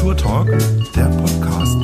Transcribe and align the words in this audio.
Kulturtalk, 0.00 0.48
der 0.96 1.10
Podcast. 1.10 1.76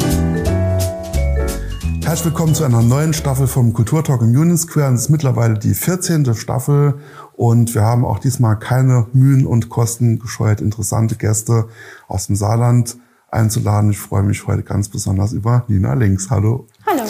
Herzlich 2.02 2.24
willkommen 2.24 2.54
zu 2.54 2.64
einer 2.64 2.80
neuen 2.80 3.12
Staffel 3.12 3.46
vom 3.46 3.74
Kulturtalk 3.74 4.22
im 4.22 4.28
Union 4.28 4.56
Square. 4.56 4.94
Es 4.94 5.02
ist 5.02 5.08
mittlerweile 5.10 5.58
die 5.58 5.74
14. 5.74 6.34
Staffel 6.34 6.94
und 7.34 7.74
wir 7.74 7.82
haben 7.82 8.06
auch 8.06 8.18
diesmal 8.18 8.58
keine 8.58 9.06
Mühen 9.12 9.44
und 9.44 9.68
Kosten 9.68 10.18
gescheut, 10.18 10.62
interessante 10.62 11.16
Gäste 11.16 11.68
aus 12.08 12.28
dem 12.28 12.36
Saarland 12.36 12.96
einzuladen. 13.30 13.90
Ich 13.90 13.98
freue 13.98 14.22
mich 14.22 14.46
heute 14.46 14.62
ganz 14.62 14.88
besonders 14.88 15.34
über 15.34 15.66
Nina 15.68 15.92
Links. 15.92 16.30
Hallo. 16.30 16.68
Hallo. 16.86 17.02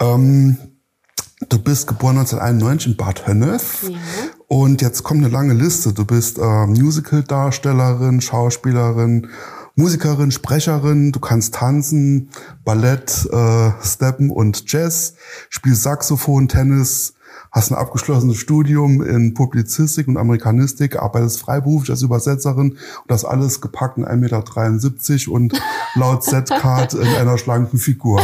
Ähm, 0.00 0.56
du 1.50 1.58
bist 1.58 1.88
geboren 1.88 2.16
1991 2.16 2.92
in 2.92 2.96
Bad 2.96 3.26
Honnef. 3.26 3.82
Ja. 3.82 3.98
Und 4.48 4.80
jetzt 4.80 5.02
kommt 5.02 5.22
eine 5.22 5.32
lange 5.32 5.52
Liste. 5.52 5.92
Du 5.92 6.06
bist 6.06 6.38
äh, 6.38 6.66
Musical-Darstellerin, 6.66 8.22
Schauspielerin, 8.22 9.28
Musikerin, 9.76 10.30
Sprecherin, 10.30 11.10
du 11.10 11.18
kannst 11.18 11.54
tanzen, 11.54 12.30
Ballett, 12.64 13.28
äh, 13.32 13.70
Steppen 13.82 14.30
und 14.30 14.70
Jazz, 14.70 15.14
spielst 15.50 15.82
Saxophon, 15.82 16.46
Tennis, 16.46 17.14
hast 17.50 17.72
ein 17.72 17.78
abgeschlossenes 17.78 18.36
Studium 18.36 19.02
in 19.02 19.34
Publizistik 19.34 20.06
und 20.06 20.16
Amerikanistik, 20.16 20.96
arbeitest 20.96 21.40
freiberuflich 21.40 21.90
als 21.90 22.02
Übersetzerin 22.02 22.72
und 22.72 22.78
das 23.08 23.24
alles 23.24 23.60
gepackt 23.60 23.98
in 23.98 24.04
1,73 24.04 25.12
Meter 25.12 25.32
und 25.32 25.60
laut 25.96 26.22
Z-Card 26.22 26.94
in 26.94 27.08
einer 27.08 27.36
schlanken 27.36 27.80
Figur. 27.80 28.20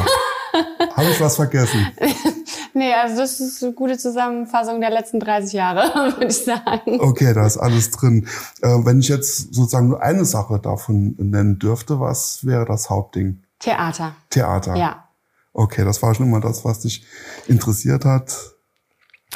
Habe 0.95 1.11
ich 1.11 1.21
was 1.21 1.35
vergessen? 1.35 1.87
Nee, 2.75 2.93
also 2.93 3.17
das 3.19 3.41
ist 3.41 3.63
eine 3.63 3.73
gute 3.73 3.99
Zusammenfassung 3.99 4.81
der 4.81 4.91
letzten 4.91 5.21
30 5.21 5.53
Jahre, 5.53 5.83
würde 6.17 6.27
ich 6.27 6.45
sagen. 6.45 7.01
Okay, 7.01 7.35
da 7.35 7.47
ist 7.47 7.59
alles 7.59 7.91
drin. 7.91 8.27
Äh, 8.63 8.69
wenn 8.85 9.01
ich 9.01 9.09
jetzt 9.09 9.55
sozusagen 9.55 9.89
nur 9.89 10.03
eine 10.03 10.25
Sache 10.25 10.59
davon 10.59 11.15
nennen 11.19 11.59
dürfte, 11.59 12.01
was 12.01 12.45
wäre 12.47 12.65
das 12.65 12.91
Hauptding? 12.91 13.43
Theater. 13.59 14.15
Theater. 14.31 14.77
Ja. 14.77 15.09
Okay, 15.53 15.85
das 15.85 16.03
war 16.03 16.15
schon 16.15 16.27
immer 16.27 16.41
das, 16.41 16.65
was 16.65 16.81
dich 16.81 17.05
interessiert 17.49 18.05
hat. 18.05 18.37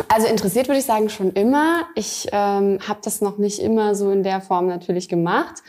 Also 0.08 0.26
interessiert 0.26 0.68
würde 0.68 0.80
ich 0.80 0.86
sagen 0.86 1.08
schon 1.08 1.32
immer. 1.32 1.86
Ich 1.94 2.28
ähm, 2.32 2.78
habe 2.86 3.00
das 3.02 3.20
noch 3.20 3.38
nicht 3.38 3.60
immer 3.60 3.94
so 3.94 4.10
in 4.10 4.22
der 4.22 4.40
Form 4.40 4.66
natürlich 4.66 5.08
gemacht 5.08 5.62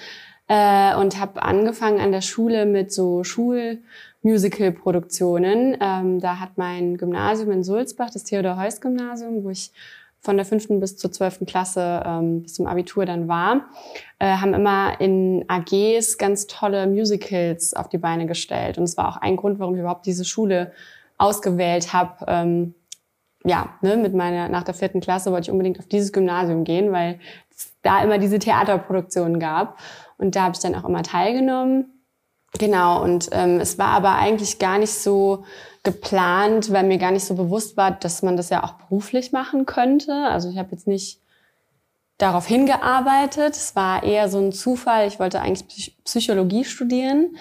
äh, 0.48 0.96
und 0.96 1.20
habe 1.20 1.42
angefangen 1.44 2.00
an 2.00 2.12
der 2.12 2.22
Schule 2.22 2.66
mit 2.66 2.92
so 2.92 3.24
Schul 3.24 3.80
Musical-Produktionen. 4.22 5.78
Ähm, 5.80 6.20
da 6.20 6.40
hat 6.40 6.58
mein 6.58 6.98
Gymnasium 6.98 7.52
in 7.52 7.64
Sulzbach, 7.64 8.10
das 8.10 8.24
Theodor-Heuss-Gymnasium, 8.24 9.44
wo 9.44 9.50
ich 9.50 9.72
von 10.26 10.38
der 10.38 10.46
fünften 10.46 10.80
bis 10.80 10.98
zur 10.98 11.12
zwölften 11.12 11.46
Klasse 11.46 12.02
ähm, 12.04 12.42
bis 12.42 12.56
zum 12.56 12.66
Abitur 12.66 13.06
dann 13.06 13.28
war, 13.28 13.68
äh, 14.18 14.38
haben 14.38 14.56
immer 14.56 15.00
in 15.00 15.46
AGs 15.48 16.18
ganz 16.18 16.48
tolle 16.48 16.88
Musicals 16.88 17.76
auf 17.76 17.88
die 17.88 18.00
Beine 18.00 18.26
gestellt. 18.26 18.80
Und 18.80 18.86
es 18.86 18.98
war 18.98 19.08
auch 19.08 19.18
ein 19.18 19.36
Grund, 19.36 19.60
warum 19.60 19.76
ich 19.76 19.82
überhaupt 19.82 20.08
diese 20.08 20.26
Schule 20.26 20.72
ausgewählt 21.20 21.94
habe. 21.94 22.26
Ähm, 22.28 22.74
ja, 23.44 23.76
ne, 23.82 23.96
mit 23.96 24.16
meiner 24.16 24.50
nach 24.50 24.64
der 24.64 24.74
vierten 24.74 25.00
Klasse 25.00 25.32
wollte 25.32 25.46
ich 25.46 25.52
unbedingt 25.52 25.78
auf 25.78 25.86
dieses 25.86 26.12
Gymnasium 26.12 26.64
gehen, 26.64 26.92
weil 26.92 27.20
da 27.84 28.04
immer 28.04 28.18
diese 28.18 28.40
Theaterproduktionen 28.40 29.40
gab. 29.40 29.78
Und 30.18 30.36
da 30.36 30.44
habe 30.44 30.56
ich 30.56 30.62
dann 30.62 30.76
auch 30.76 30.86
immer 30.86 31.04
teilgenommen. 31.04 31.96
Genau, 32.58 33.04
und 33.04 33.30
ähm, 33.32 33.60
es 33.60 33.78
war 33.78 33.90
aber 33.90 34.16
eigentlich 34.16 34.60
gar 34.60 34.78
nicht 34.78 34.94
so 34.94 35.44
geplant, 35.84 36.72
weil 36.72 36.84
mir 36.86 36.98
gar 36.98 37.12
nicht 37.12 37.26
so 37.26 37.36
bewusst 37.36 37.78
war, 37.78 37.92
dass 37.92 38.22
man 38.22 38.38
das 38.38 38.50
ja 38.50 38.64
auch 38.64 38.74
beruflich 38.74 39.32
machen 39.32 39.66
könnte. 39.66 40.14
Also 40.14 40.50
ich 40.50 40.58
habe 40.58 40.70
jetzt 40.72 40.88
nicht 40.88 41.20
darauf 42.18 42.48
hingearbeitet. 42.48 43.56
Es 43.56 43.76
war 43.76 44.04
eher 44.04 44.30
so 44.30 44.40
ein 44.40 44.54
Zufall. 44.54 45.08
Ich 45.08 45.20
wollte 45.20 45.42
eigentlich 45.42 45.98
Psychologie 46.06 46.64
studieren, 46.64 47.36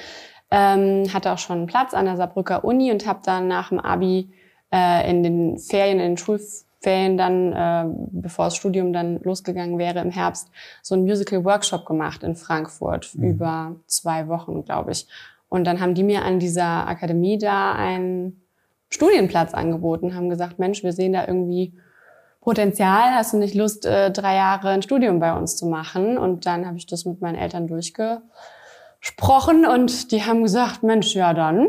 ähm, 0.50 1.12
hatte 1.12 1.33
auch 1.33 1.39
schon 1.39 1.58
einen 1.58 1.67
Platz 1.67 1.95
an 1.95 2.06
der 2.06 2.17
Saarbrücker 2.17 2.64
Uni 2.64 2.91
und 2.91 3.06
habe 3.06 3.20
dann 3.25 3.47
nach 3.47 3.69
dem 3.69 3.78
Abi 3.78 4.33
äh, 4.72 5.08
in 5.08 5.22
den 5.22 5.58
Ferien, 5.58 6.00
in 6.00 6.17
den 6.17 6.19
Schulferien, 6.19 6.64
Ferien 6.84 7.17
dann, 7.17 7.52
äh, 7.52 7.86
bevor 8.12 8.45
das 8.45 8.56
Studium 8.56 8.92
dann 8.92 9.20
losgegangen 9.22 9.78
wäre 9.78 10.00
im 10.00 10.11
Herbst, 10.11 10.50
so 10.83 10.95
einen 10.95 11.05
Musical-Workshop 11.05 11.86
gemacht 11.86 12.22
in 12.22 12.36
Frankfurt 12.36 13.14
mhm. 13.14 13.24
über 13.24 13.77
zwei 13.86 14.28
Wochen, 14.28 14.64
glaube 14.64 14.92
ich. 14.92 15.08
Und 15.48 15.64
dann 15.67 15.80
haben 15.80 15.95
die 15.95 16.02
mir 16.02 16.22
an 16.24 16.39
dieser 16.39 16.86
Akademie 16.86 17.39
da 17.39 17.72
einen 17.72 18.42
Studienplatz 18.90 19.55
angeboten, 19.55 20.14
haben 20.14 20.28
gesagt, 20.28 20.58
Mensch, 20.58 20.83
wir 20.84 20.92
sehen 20.92 21.14
da 21.14 21.27
irgendwie 21.27 21.72
Potenzial, 22.40 23.14
hast 23.14 23.33
du 23.33 23.39
nicht 23.39 23.55
Lust, 23.55 23.86
äh, 23.86 24.11
drei 24.11 24.36
Jahre 24.36 24.68
ein 24.68 24.83
Studium 24.83 25.18
bei 25.20 25.34
uns 25.34 25.56
zu 25.56 25.64
machen? 25.66 26.18
Und 26.18 26.45
dann 26.45 26.66
habe 26.66 26.77
ich 26.77 26.84
das 26.86 27.06
mit 27.06 27.22
meinen 27.22 27.36
Eltern 27.36 27.66
durchgesprochen 27.66 29.64
und 29.64 30.12
die 30.12 30.22
haben 30.24 30.42
gesagt, 30.42 30.83
Mensch, 30.83 31.14
ja 31.14 31.33
dann, 31.33 31.68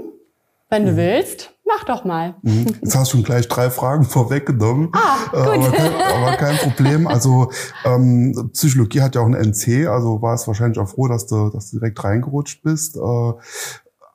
wenn 0.70 0.86
du 0.86 0.94
mhm. 0.94 0.98
willst, 0.98 1.54
mach 1.66 1.84
doch 1.84 2.04
mal. 2.06 2.36
Mhm. 2.42 2.66
Jetzt 2.82 2.96
hast 2.96 3.12
du 3.12 3.18
schon 3.18 3.24
gleich 3.24 3.48
drei 3.48 3.70
Fragen 3.70 4.04
vorweggenommen. 4.06 4.90
Ah, 4.94 5.18
gut. 5.32 5.40
Äh, 5.40 5.48
aber, 5.48 5.72
kein, 5.72 5.94
aber 5.94 6.38
kein 6.38 6.58
Problem. 6.58 7.08
Also 7.08 7.52
ähm, 7.84 8.50
Psychologie 8.54 9.02
hat 9.02 9.16
ja 9.16 9.22
auch 9.22 9.28
ein 9.28 9.36
NC, 9.36 9.88
also 9.88 10.22
war 10.22 10.34
es 10.34 10.48
wahrscheinlich 10.48 10.80
auch 10.80 10.90
froh, 10.90 11.08
dass 11.08 11.28
du, 11.28 11.50
dass 11.50 11.72
du 11.72 11.80
direkt 11.80 12.04
reingerutscht 12.04 12.64
bist. 12.64 12.98
Äh, 12.98 13.34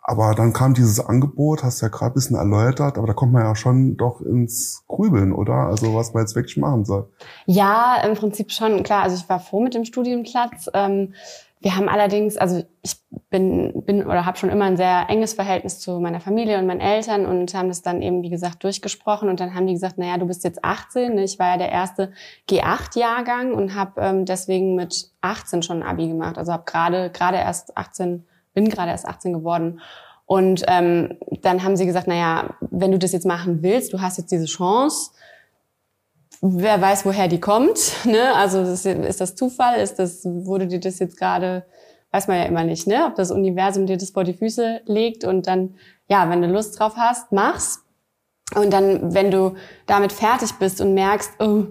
aber 0.02 0.34
dann 0.34 0.52
kam 0.52 0.74
dieses 0.74 0.98
Angebot, 0.98 1.62
hast 1.62 1.80
du 1.80 1.86
ja 1.86 1.90
gerade 1.90 2.10
ein 2.10 2.14
bisschen 2.14 2.34
erläutert, 2.34 2.98
aber 2.98 3.06
da 3.06 3.12
kommt 3.12 3.32
man 3.32 3.44
ja 3.44 3.54
schon 3.54 3.96
doch 3.96 4.20
ins 4.20 4.82
Grübeln, 4.88 5.32
oder? 5.32 5.54
Also 5.54 5.94
was 5.94 6.14
man 6.14 6.24
jetzt 6.24 6.34
wirklich 6.34 6.56
machen 6.56 6.84
soll. 6.84 7.08
Ja, 7.46 8.02
im 8.04 8.14
Prinzip 8.14 8.50
schon. 8.50 8.82
Klar, 8.82 9.04
also 9.04 9.14
ich 9.14 9.28
war 9.28 9.38
froh 9.38 9.60
mit 9.60 9.74
dem 9.74 9.84
Studienplatz. 9.84 10.68
Ähm, 10.74 11.14
wir 11.62 11.76
haben 11.76 11.90
allerdings, 11.90 12.38
also 12.38 12.62
ich 12.80 12.96
bin, 13.28 13.84
bin 13.84 14.06
oder 14.06 14.24
habe 14.24 14.38
schon 14.38 14.48
immer 14.48 14.64
ein 14.64 14.78
sehr 14.78 15.06
enges 15.08 15.34
Verhältnis 15.34 15.78
zu 15.78 16.00
meiner 16.00 16.20
Familie 16.20 16.58
und 16.58 16.66
meinen 16.66 16.80
Eltern 16.80 17.26
und 17.26 17.52
haben 17.52 17.68
das 17.68 17.82
dann 17.82 18.00
eben, 18.00 18.22
wie 18.22 18.30
gesagt, 18.30 18.64
durchgesprochen. 18.64 19.28
Und 19.28 19.40
dann 19.40 19.54
haben 19.54 19.66
die 19.66 19.74
gesagt, 19.74 19.98
naja, 19.98 20.16
du 20.16 20.26
bist 20.26 20.42
jetzt 20.42 20.64
18. 20.64 21.18
Ich 21.18 21.38
war 21.38 21.48
ja 21.48 21.56
der 21.58 21.70
erste 21.70 22.12
G8-Jahrgang 22.48 23.52
und 23.52 23.74
habe 23.74 24.00
ähm, 24.00 24.24
deswegen 24.24 24.74
mit 24.74 25.10
18 25.20 25.62
schon 25.62 25.82
ein 25.82 25.88
Abi 25.88 26.08
gemacht. 26.08 26.38
Also 26.38 26.52
habe 26.52 26.64
gerade 26.64 27.10
gerade 27.10 27.36
erst 27.36 27.76
18, 27.76 28.24
bin 28.54 28.70
gerade 28.70 28.90
erst 28.90 29.06
18 29.06 29.34
geworden. 29.34 29.80
Und 30.24 30.64
ähm, 30.66 31.18
dann 31.42 31.62
haben 31.62 31.76
sie 31.76 31.84
gesagt, 31.86 32.06
naja, 32.06 32.54
wenn 32.70 32.92
du 32.92 32.98
das 32.98 33.12
jetzt 33.12 33.26
machen 33.26 33.62
willst, 33.62 33.92
du 33.92 34.00
hast 34.00 34.16
jetzt 34.16 34.32
diese 34.32 34.46
Chance, 34.46 35.10
wer 36.40 36.80
weiß, 36.80 37.04
woher 37.04 37.28
die 37.28 37.40
kommt. 37.40 38.04
Ne? 38.04 38.34
Also 38.34 38.60
ist, 38.62 39.20
das 39.20 39.34
Zufall? 39.34 39.80
Ist 39.80 39.98
das, 39.98 40.24
wurde 40.24 40.66
dir 40.66 40.80
das 40.80 40.98
jetzt 40.98 41.18
gerade, 41.18 41.64
weiß 42.12 42.28
man 42.28 42.38
ja 42.38 42.44
immer 42.44 42.64
nicht, 42.64 42.86
ne? 42.86 43.06
ob 43.06 43.14
das 43.14 43.30
Universum 43.30 43.86
dir 43.86 43.96
das 43.96 44.10
vor 44.10 44.24
die 44.24 44.34
Füße 44.34 44.82
legt 44.86 45.24
und 45.24 45.46
dann, 45.46 45.74
ja, 46.08 46.28
wenn 46.30 46.42
du 46.42 46.48
Lust 46.48 46.78
drauf 46.78 46.94
hast, 46.96 47.32
mach's. 47.32 47.84
Und 48.56 48.72
dann, 48.72 49.14
wenn 49.14 49.30
du 49.30 49.54
damit 49.86 50.12
fertig 50.12 50.52
bist 50.58 50.80
und 50.80 50.94
merkst, 50.94 51.30
oh, 51.38 51.66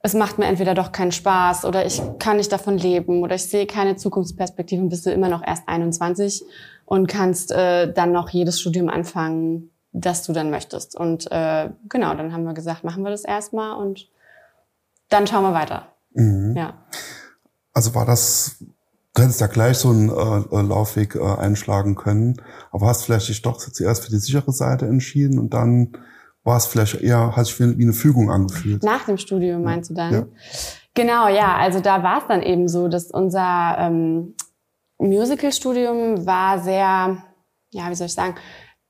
es 0.00 0.14
macht 0.14 0.38
mir 0.38 0.46
entweder 0.46 0.74
doch 0.74 0.90
keinen 0.90 1.12
Spaß 1.12 1.64
oder 1.64 1.86
ich 1.86 2.02
kann 2.18 2.38
nicht 2.38 2.50
davon 2.50 2.76
leben 2.76 3.22
oder 3.22 3.36
ich 3.36 3.44
sehe 3.44 3.66
keine 3.66 3.94
Zukunftsperspektiven, 3.94 4.88
bist 4.88 5.06
du 5.06 5.12
immer 5.12 5.28
noch 5.28 5.46
erst 5.46 5.68
21 5.68 6.44
und 6.86 7.06
kannst 7.06 7.52
äh, 7.52 7.92
dann 7.92 8.10
noch 8.10 8.28
jedes 8.30 8.60
Studium 8.60 8.88
anfangen, 8.88 9.71
das 9.92 10.22
du 10.22 10.32
dann 10.32 10.50
möchtest. 10.50 10.96
Und 10.96 11.30
äh, 11.30 11.70
genau, 11.88 12.14
dann 12.14 12.32
haben 12.32 12.44
wir 12.44 12.54
gesagt, 12.54 12.84
machen 12.84 13.02
wir 13.02 13.10
das 13.10 13.24
erstmal 13.24 13.76
und 13.76 14.08
dann 15.08 15.26
schauen 15.26 15.44
wir 15.44 15.52
weiter. 15.52 15.88
Mhm. 16.14 16.54
Ja. 16.56 16.84
Also 17.72 17.94
war 17.94 18.06
das, 18.06 18.64
du 19.14 19.22
hättest 19.22 19.40
ja 19.40 19.46
gleich 19.46 19.78
so 19.78 19.90
einen 19.90 20.08
äh, 20.08 20.56
äh, 20.56 20.62
Laufweg 20.62 21.14
äh, 21.14 21.20
einschlagen 21.20 21.94
können, 21.94 22.40
aber 22.70 22.86
hast 22.86 23.04
vielleicht 23.04 23.28
dich 23.28 23.42
doch 23.42 23.58
zuerst 23.58 24.04
für 24.04 24.10
die 24.10 24.18
sichere 24.18 24.52
Seite 24.52 24.86
entschieden 24.86 25.38
und 25.38 25.54
dann 25.54 25.92
war 26.44 26.56
es 26.56 26.66
vielleicht 26.66 27.00
eher, 27.00 27.36
hat 27.36 27.46
sich 27.46 27.60
wie 27.60 27.82
eine 27.82 27.92
Fügung 27.92 28.30
angefühlt. 28.30 28.82
Nach 28.82 29.04
dem 29.04 29.16
Studium 29.16 29.62
meinst 29.62 29.90
du 29.90 29.94
dann? 29.94 30.12
Ja. 30.12 30.26
Genau, 30.94 31.28
ja. 31.28 31.56
Also 31.56 31.80
da 31.80 32.02
war 32.02 32.18
es 32.18 32.24
dann 32.26 32.42
eben 32.42 32.66
so, 32.68 32.88
dass 32.88 33.10
unser 33.10 33.76
ähm, 33.78 34.34
Musical-Studium 34.98 36.26
war 36.26 36.58
sehr, 36.58 37.22
ja, 37.70 37.90
wie 37.90 37.94
soll 37.94 38.06
ich 38.06 38.14
sagen, 38.14 38.34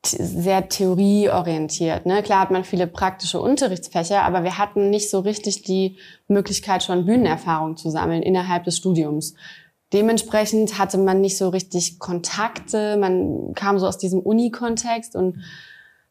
sehr 0.07 0.69
theorieorientiert. 0.69 2.07
Ne? 2.07 2.23
Klar 2.23 2.41
hat 2.41 2.51
man 2.51 2.65
viele 2.65 2.87
praktische 2.87 3.41
Unterrichtsfächer, 3.41 4.23
aber 4.23 4.43
wir 4.43 4.59
hatten 4.59 4.91
nicht 4.91 5.11
so 5.11 5.21
richtig 5.21 5.63
die 5.63 5.97
Möglichkeit, 6.29 6.83
schon 6.83 7.07
Bühnenerfahrung 7.07 7.77
zu 7.77 7.91
sammeln 7.91 8.23
innerhalb 8.23 8.65
des 8.65 8.77
Studiums. 8.77 9.35
Dementsprechend 9.93 10.79
hatte 10.79 10.99
man 10.99 11.21
nicht 11.21 11.37
so 11.37 11.51
richtig 11.51 11.99
Kontakte, 11.99 12.97
man 12.97 13.53
kam 13.55 13.79
so 13.79 13.87
aus 13.87 13.99
diesem 13.99 14.21
Uni-Kontext 14.21 15.15
und 15.15 15.37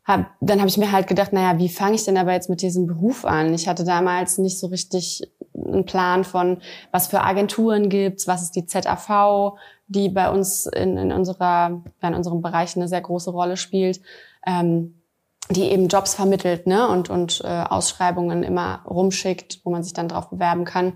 hab, 0.03 0.31
dann 0.39 0.59
habe 0.59 0.69
ich 0.69 0.77
mir 0.77 0.91
halt 0.91 1.07
gedacht, 1.07 1.33
naja, 1.33 1.59
wie 1.59 1.69
fange 1.69 1.95
ich 1.95 2.05
denn 2.05 2.17
aber 2.17 2.33
jetzt 2.33 2.49
mit 2.49 2.61
diesem 2.61 2.87
Beruf 2.87 3.25
an? 3.25 3.53
Ich 3.53 3.67
hatte 3.67 3.83
damals 3.83 4.37
nicht 4.37 4.59
so 4.59 4.67
richtig 4.67 5.23
einen 5.55 5.85
Plan 5.85 6.23
von, 6.23 6.61
was 6.91 7.07
für 7.07 7.21
Agenturen 7.21 7.89
gibt's, 7.89 8.27
was 8.27 8.41
ist 8.41 8.55
die 8.55 8.65
ZAV, 8.65 9.57
die 9.87 10.09
bei 10.09 10.29
uns 10.29 10.65
in, 10.65 10.97
in 10.97 11.11
unserer, 11.11 11.81
in 12.01 12.13
unserem 12.13 12.41
Bereich 12.41 12.75
eine 12.75 12.87
sehr 12.87 13.01
große 13.01 13.31
Rolle 13.31 13.57
spielt, 13.57 14.01
ähm, 14.45 15.01
die 15.49 15.71
eben 15.71 15.87
Jobs 15.87 16.13
vermittelt 16.15 16.67
ne? 16.67 16.87
und, 16.87 17.09
und 17.09 17.41
äh, 17.43 17.63
Ausschreibungen 17.69 18.43
immer 18.43 18.83
rumschickt, 18.89 19.61
wo 19.63 19.71
man 19.71 19.83
sich 19.83 19.93
dann 19.93 20.07
drauf 20.07 20.29
bewerben 20.29 20.65
kann. 20.65 20.93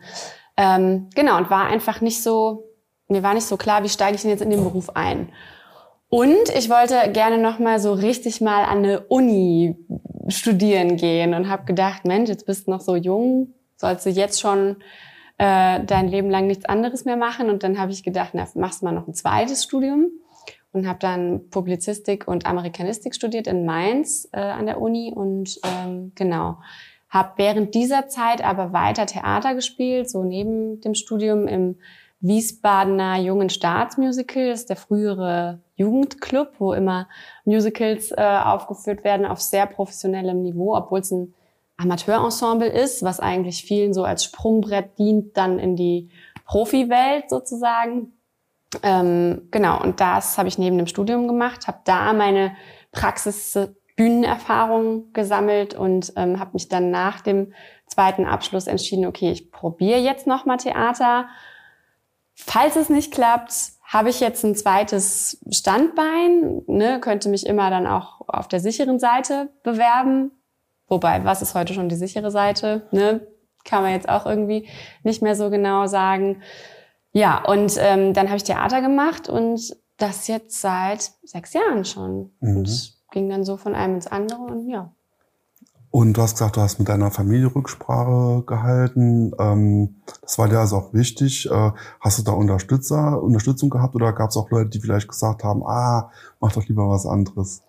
Ähm, 0.55 1.09
genau, 1.15 1.37
und 1.37 1.49
war 1.49 1.65
einfach 1.65 1.99
nicht 1.99 2.23
so 2.23 2.75
mir 3.07 3.23
war 3.23 3.33
nicht 3.33 3.45
so 3.45 3.57
klar, 3.57 3.83
wie 3.83 3.89
steige 3.89 4.15
ich 4.15 4.21
denn 4.21 4.31
jetzt 4.31 4.41
in 4.41 4.49
den 4.49 4.63
Beruf 4.63 4.89
ein. 4.95 5.29
Und 6.09 6.49
ich 6.55 6.69
wollte 6.69 7.11
gerne 7.11 7.37
noch 7.37 7.59
mal 7.59 7.79
so 7.79 7.93
richtig 7.93 8.41
mal 8.41 8.63
an 8.63 8.79
eine 8.79 9.01
Uni 9.01 9.75
studieren 10.27 10.97
gehen 10.97 11.33
und 11.33 11.49
habe 11.49 11.65
gedacht, 11.65 12.05
Mensch, 12.05 12.29
jetzt 12.29 12.45
bist 12.45 12.67
du 12.67 12.71
noch 12.71 12.81
so 12.81 12.95
jung, 12.95 13.53
sollst 13.77 14.05
du 14.05 14.09
jetzt 14.09 14.39
schon 14.39 14.77
äh, 15.37 15.83
dein 15.83 16.07
Leben 16.07 16.29
lang 16.29 16.47
nichts 16.47 16.65
anderes 16.65 17.05
mehr 17.05 17.17
machen. 17.17 17.49
Und 17.49 17.63
dann 17.63 17.77
habe 17.77 17.91
ich 17.91 18.03
gedacht, 18.03 18.31
na, 18.33 18.47
machst 18.55 18.83
mal 18.83 18.91
noch 18.91 19.07
ein 19.07 19.13
zweites 19.13 19.63
Studium 19.63 20.07
und 20.71 20.87
habe 20.87 20.99
dann 20.99 21.49
Publizistik 21.49 22.27
und 22.27 22.45
Amerikanistik 22.45 23.15
studiert 23.15 23.47
in 23.47 23.65
Mainz 23.65 24.27
äh, 24.31 24.39
an 24.39 24.65
der 24.65 24.81
Uni 24.81 25.13
und 25.15 25.59
ähm, 25.63 26.11
genau 26.15 26.57
habe 27.15 27.31
während 27.37 27.73
dieser 27.73 28.09
Zeit 28.09 28.43
aber 28.43 28.73
weiter 28.73 29.05
Theater 29.05 29.55
gespielt, 29.55 30.09
so 30.09 30.23
neben 30.23 30.81
dem 30.81 30.95
Studium 30.95 31.47
im 31.47 31.77
Wiesbadener 32.19 33.19
Jungen 33.19 33.49
Staatsmusical, 33.49 34.49
das 34.49 34.61
ist 34.61 34.69
der 34.69 34.75
frühere 34.75 35.61
Jugendclub, 35.75 36.49
wo 36.59 36.73
immer 36.73 37.07
Musicals 37.45 38.11
äh, 38.11 38.15
aufgeführt 38.21 39.05
werden 39.05 39.25
auf 39.25 39.39
sehr 39.39 39.65
professionellem 39.65 40.41
Niveau, 40.41 40.75
obwohl 40.75 40.99
es 40.99 41.11
ein 41.11 41.33
Amateurensemble 41.77 42.67
ist, 42.67 43.03
was 43.03 43.19
eigentlich 43.19 43.63
vielen 43.63 43.93
so 43.93 44.03
als 44.03 44.23
Sprungbrett 44.23 44.97
dient, 44.97 45.35
dann 45.37 45.59
in 45.59 45.75
die 45.75 46.09
Profi-Welt 46.45 47.29
sozusagen. 47.29 48.13
Ähm, 48.83 49.47
genau, 49.51 49.81
und 49.81 49.99
das 49.99 50.37
habe 50.37 50.47
ich 50.47 50.57
neben 50.57 50.77
dem 50.77 50.87
Studium 50.87 51.27
gemacht, 51.27 51.67
habe 51.67 51.79
da 51.85 52.13
meine 52.13 52.55
Praxis 52.91 53.57
Bühnenerfahrung 53.95 55.13
gesammelt 55.13 55.73
und 55.73 56.13
ähm, 56.17 56.39
habe 56.39 56.51
mich 56.53 56.67
dann 56.67 56.91
nach 56.91 57.21
dem 57.21 57.53
zweiten 57.87 58.25
Abschluss 58.25 58.67
entschieden, 58.67 59.05
okay, 59.05 59.31
ich 59.31 59.51
probiere 59.51 59.99
jetzt 59.99 60.27
nochmal 60.27 60.57
Theater. 60.57 61.27
Falls 62.33 62.75
es 62.75 62.89
nicht 62.89 63.13
klappt, 63.13 63.53
habe 63.83 64.09
ich 64.09 64.19
jetzt 64.19 64.43
ein 64.43 64.55
zweites 64.55 65.39
Standbein, 65.49 66.63
ne, 66.67 66.99
könnte 66.99 67.29
mich 67.29 67.45
immer 67.45 67.69
dann 67.69 67.87
auch 67.87 68.21
auf 68.27 68.49
der 68.49 68.59
sicheren 68.59 68.99
Seite 68.99 69.49
bewerben. 69.63 70.31
Wobei, 70.87 71.23
was 71.23 71.41
ist 71.41 71.55
heute 71.55 71.73
schon 71.73 71.89
die 71.89 71.95
sichere 71.95 72.31
Seite? 72.31 72.87
Ne? 72.91 73.27
Kann 73.63 73.81
man 73.81 73.91
jetzt 73.91 74.09
auch 74.09 74.25
irgendwie 74.25 74.67
nicht 75.03 75.21
mehr 75.21 75.35
so 75.35 75.49
genau 75.49 75.87
sagen. 75.87 76.41
Ja, 77.11 77.43
und 77.43 77.75
ähm, 77.79 78.13
dann 78.13 78.27
habe 78.27 78.37
ich 78.37 78.43
Theater 78.43 78.81
gemacht 78.81 79.29
und 79.29 79.75
das 79.97 80.27
jetzt 80.27 80.61
seit 80.61 81.11
sechs 81.23 81.53
Jahren 81.53 81.85
schon. 81.85 82.31
Mhm. 82.39 82.57
Und 82.57 82.93
ging 83.11 83.29
dann 83.29 83.43
so 83.43 83.57
von 83.57 83.73
einem 83.73 83.95
ins 83.95 84.07
andere 84.07 84.41
und 84.41 84.69
ja. 84.69 84.91
Und 85.89 86.11
du 86.17 86.21
hast 86.21 86.33
gesagt, 86.33 86.57
du 86.57 86.61
hast 86.61 86.77
mit 86.77 86.89
deiner 86.89 87.09
Familie 87.09 87.55
Rücksprache 87.55 88.43
gehalten. 88.45 89.31
Ähm, 89.39 90.01
das 90.21 90.37
war 90.37 90.49
dir 90.49 90.59
also 90.59 90.75
auch 90.75 90.93
wichtig. 90.93 91.49
Äh, 91.49 91.71
hast 92.01 92.19
du 92.19 92.23
da 92.23 92.33
Unterstützer, 92.33 93.23
Unterstützung 93.23 93.69
gehabt 93.69 93.95
oder 93.95 94.11
gab 94.11 94.29
es 94.29 94.35
auch 94.35 94.51
Leute, 94.51 94.71
die 94.71 94.81
vielleicht 94.81 95.07
gesagt 95.07 95.45
haben, 95.45 95.65
ah, 95.65 96.11
mach 96.41 96.51
doch 96.51 96.67
lieber 96.67 96.89
was 96.89 97.05
anderes? 97.05 97.63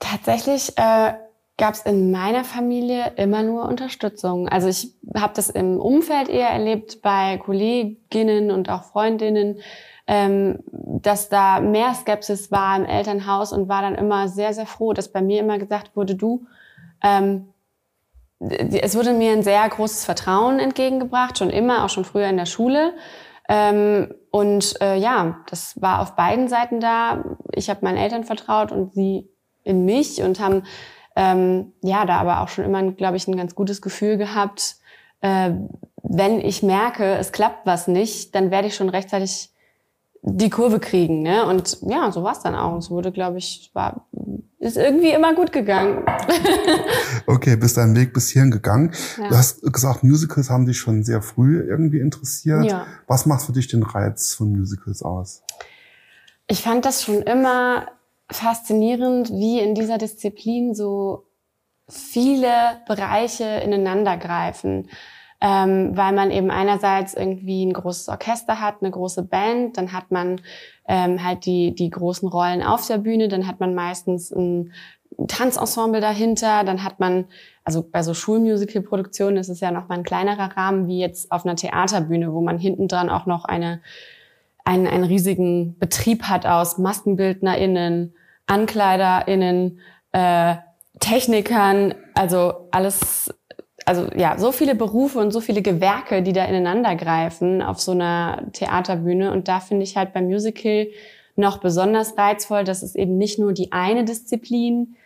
Tatsächlich 0.00 0.76
äh, 0.76 1.12
gab 1.62 1.74
es 1.74 1.82
in 1.82 2.10
meiner 2.10 2.42
Familie 2.42 3.12
immer 3.14 3.44
nur 3.44 3.68
Unterstützung. 3.68 4.48
Also 4.48 4.66
ich 4.66 4.94
habe 5.14 5.32
das 5.36 5.48
im 5.48 5.78
Umfeld 5.78 6.28
eher 6.28 6.48
erlebt 6.48 7.02
bei 7.02 7.36
Kolleginnen 7.38 8.50
und 8.50 8.68
auch 8.68 8.82
Freundinnen, 8.82 9.60
ähm, 10.08 10.58
dass 10.66 11.28
da 11.28 11.60
mehr 11.60 11.94
Skepsis 11.94 12.50
war 12.50 12.76
im 12.76 12.84
Elternhaus 12.84 13.52
und 13.52 13.68
war 13.68 13.80
dann 13.80 13.94
immer 13.94 14.26
sehr, 14.26 14.52
sehr 14.54 14.66
froh, 14.66 14.92
dass 14.92 15.12
bei 15.12 15.22
mir 15.22 15.38
immer 15.38 15.60
gesagt 15.60 15.94
wurde, 15.94 16.16
du, 16.16 16.46
ähm, 17.00 17.52
es 18.40 18.96
wurde 18.96 19.12
mir 19.12 19.30
ein 19.30 19.44
sehr 19.44 19.68
großes 19.68 20.04
Vertrauen 20.04 20.58
entgegengebracht, 20.58 21.38
schon 21.38 21.50
immer, 21.50 21.84
auch 21.84 21.90
schon 21.90 22.04
früher 22.04 22.26
in 22.26 22.38
der 22.38 22.46
Schule. 22.46 22.92
Ähm, 23.48 24.12
und 24.32 24.74
äh, 24.80 24.96
ja, 24.96 25.38
das 25.48 25.80
war 25.80 26.00
auf 26.00 26.16
beiden 26.16 26.48
Seiten 26.48 26.80
da. 26.80 27.22
Ich 27.54 27.70
habe 27.70 27.84
meinen 27.84 27.98
Eltern 27.98 28.24
vertraut 28.24 28.72
und 28.72 28.94
sie 28.94 29.28
in 29.62 29.84
mich 29.84 30.22
und 30.22 30.40
haben 30.40 30.64
ähm, 31.16 31.72
ja 31.82 32.04
da 32.06 32.18
aber 32.18 32.40
auch 32.40 32.48
schon 32.48 32.64
immer, 32.64 32.82
glaube 32.92 33.16
ich, 33.16 33.28
ein 33.28 33.36
ganz 33.36 33.54
gutes 33.54 33.82
Gefühl 33.82 34.16
gehabt. 34.16 34.76
Äh, 35.20 35.52
wenn 36.02 36.40
ich 36.40 36.62
merke, 36.62 37.04
es 37.14 37.32
klappt 37.32 37.66
was 37.66 37.88
nicht, 37.88 38.34
dann 38.34 38.50
werde 38.50 38.68
ich 38.68 38.74
schon 38.74 38.88
rechtzeitig 38.88 39.52
die 40.22 40.50
Kurve 40.50 40.78
kriegen. 40.78 41.22
Ne? 41.22 41.44
Und 41.46 41.78
ja, 41.82 42.10
so 42.12 42.22
war 42.22 42.32
es 42.32 42.40
dann 42.40 42.54
auch. 42.54 42.76
Es 42.78 42.90
wurde, 42.90 43.12
glaube 43.12 43.38
ich, 43.38 43.70
war, 43.74 44.06
ist 44.58 44.76
irgendwie 44.76 45.10
immer 45.10 45.34
gut 45.34 45.52
gegangen. 45.52 46.04
okay, 47.26 47.56
bist 47.56 47.76
deinen 47.76 47.96
Weg 47.96 48.12
bis 48.12 48.30
hierhin 48.30 48.52
gegangen. 48.52 48.92
Ja. 49.18 49.28
Du 49.28 49.36
hast 49.36 49.62
gesagt, 49.72 50.04
Musicals 50.04 50.48
haben 50.48 50.66
dich 50.66 50.78
schon 50.78 51.02
sehr 51.02 51.22
früh 51.22 51.60
irgendwie 51.60 51.98
interessiert. 51.98 52.64
Ja. 52.64 52.86
Was 53.08 53.26
macht 53.26 53.42
für 53.42 53.52
dich 53.52 53.66
den 53.66 53.82
Reiz 53.82 54.34
von 54.34 54.52
Musicals 54.52 55.02
aus? 55.02 55.42
Ich 56.46 56.62
fand 56.62 56.84
das 56.84 57.02
schon 57.02 57.22
immer 57.22 57.86
faszinierend, 58.32 59.30
wie 59.30 59.60
in 59.60 59.74
dieser 59.74 59.98
Disziplin 59.98 60.74
so 60.74 61.24
viele 61.88 62.80
Bereiche 62.86 63.44
ineinander 63.44 64.16
greifen. 64.16 64.88
Ähm, 65.44 65.96
weil 65.96 66.12
man 66.12 66.30
eben 66.30 66.52
einerseits 66.52 67.14
irgendwie 67.14 67.66
ein 67.66 67.72
großes 67.72 68.08
Orchester 68.08 68.60
hat, 68.60 68.76
eine 68.80 68.92
große 68.92 69.24
Band, 69.24 69.76
dann 69.76 69.92
hat 69.92 70.12
man 70.12 70.40
ähm, 70.86 71.24
halt 71.24 71.46
die, 71.46 71.74
die 71.74 71.90
großen 71.90 72.28
Rollen 72.28 72.62
auf 72.62 72.86
der 72.86 72.98
Bühne, 72.98 73.26
dann 73.26 73.48
hat 73.48 73.58
man 73.58 73.74
meistens 73.74 74.30
ein 74.30 74.72
Tanzensemble 75.26 76.00
dahinter, 76.00 76.62
dann 76.64 76.84
hat 76.84 77.00
man, 77.00 77.26
also 77.64 77.82
bei 77.82 78.02
so 78.02 78.14
Schulmusical-Produktionen 78.14 79.36
ist 79.36 79.48
es 79.48 79.58
ja 79.58 79.70
noch 79.70 79.88
mal 79.88 79.96
ein 79.96 80.04
kleinerer 80.04 80.56
Rahmen 80.56 80.86
wie 80.86 81.00
jetzt 81.00 81.32
auf 81.32 81.44
einer 81.44 81.56
Theaterbühne, 81.56 82.32
wo 82.32 82.40
man 82.40 82.58
hinten 82.58 82.88
dran 82.88 83.10
auch 83.10 83.26
noch 83.26 83.44
eine, 83.44 83.80
einen, 84.64 84.86
einen 84.86 85.04
riesigen 85.04 85.76
Betrieb 85.78 86.24
hat 86.24 86.46
aus 86.46 86.78
MaskenbildnerInnen, 86.78 88.14
AnkleiderInnen, 88.46 89.80
äh, 90.12 90.56
Technikern, 91.00 91.94
also 92.14 92.68
alles 92.70 93.32
also 93.86 94.08
ja, 94.16 94.38
so 94.38 94.52
viele 94.52 94.74
Berufe 94.74 95.18
und 95.18 95.32
so 95.32 95.40
viele 95.40 95.62
Gewerke, 95.62 96.22
die 96.22 96.32
da 96.32 96.44
ineinander 96.44 96.94
greifen 96.94 97.62
auf 97.62 97.80
so 97.80 97.92
einer 97.92 98.44
Theaterbühne. 98.52 99.32
Und 99.32 99.48
da 99.48 99.60
finde 99.60 99.84
ich 99.84 99.96
halt 99.96 100.12
beim 100.12 100.26
Musical 100.26 100.86
noch 101.36 101.58
besonders 101.58 102.16
reizvoll, 102.16 102.64
dass 102.64 102.82
es 102.82 102.94
eben 102.94 103.16
nicht 103.16 103.38
nur 103.38 103.52
die 103.52 103.72
eine 103.72 104.04
Disziplin, 104.04 104.96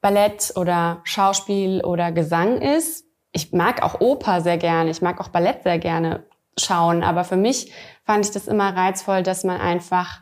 Ballett 0.00 0.52
oder 0.56 1.00
Schauspiel 1.04 1.82
oder 1.82 2.12
Gesang 2.12 2.60
ist. 2.60 3.06
Ich 3.32 3.52
mag 3.52 3.82
auch 3.82 4.00
Oper 4.00 4.42
sehr 4.42 4.58
gerne, 4.58 4.90
ich 4.90 5.00
mag 5.00 5.20
auch 5.20 5.28
Ballett 5.28 5.62
sehr 5.62 5.78
gerne 5.78 6.24
schauen, 6.58 7.02
aber 7.02 7.24
für 7.24 7.36
mich 7.36 7.72
fand 8.04 8.24
ich 8.26 8.30
das 8.30 8.46
immer 8.46 8.76
reizvoll, 8.76 9.22
dass 9.22 9.44
man 9.44 9.60
einfach 9.60 10.20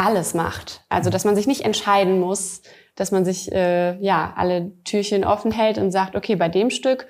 alles 0.00 0.32
macht. 0.32 0.82
Also, 0.88 1.10
dass 1.10 1.24
man 1.24 1.36
sich 1.36 1.46
nicht 1.46 1.64
entscheiden 1.64 2.20
muss, 2.20 2.62
dass 2.96 3.12
man 3.12 3.24
sich 3.24 3.52
äh, 3.52 3.98
ja 4.00 4.32
alle 4.34 4.72
Türchen 4.84 5.24
offen 5.24 5.52
hält 5.52 5.76
und 5.76 5.90
sagt, 5.92 6.16
okay, 6.16 6.36
bei 6.36 6.48
dem 6.48 6.70
Stück 6.70 7.06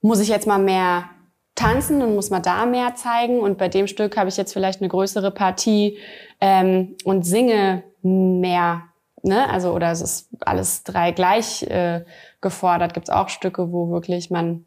muss 0.00 0.18
ich 0.18 0.28
jetzt 0.28 0.46
mal 0.46 0.58
mehr 0.58 1.10
tanzen 1.54 2.00
und 2.00 2.14
muss 2.14 2.30
mal 2.30 2.40
da 2.40 2.64
mehr 2.64 2.94
zeigen 2.94 3.38
und 3.38 3.58
bei 3.58 3.68
dem 3.68 3.86
Stück 3.86 4.16
habe 4.16 4.30
ich 4.30 4.38
jetzt 4.38 4.54
vielleicht 4.54 4.80
eine 4.80 4.88
größere 4.88 5.30
Partie 5.30 5.98
ähm, 6.40 6.96
und 7.04 7.24
singe 7.24 7.84
mehr. 8.00 8.84
Ne? 9.22 9.48
Also 9.50 9.72
oder 9.72 9.92
es 9.92 10.00
ist 10.00 10.30
alles 10.40 10.84
drei 10.84 11.12
gleich 11.12 11.62
äh, 11.64 12.04
gefordert. 12.40 12.94
Gibt 12.94 13.08
es 13.08 13.14
auch 13.14 13.28
Stücke, 13.28 13.70
wo 13.70 13.90
wirklich 13.90 14.30
man 14.30 14.64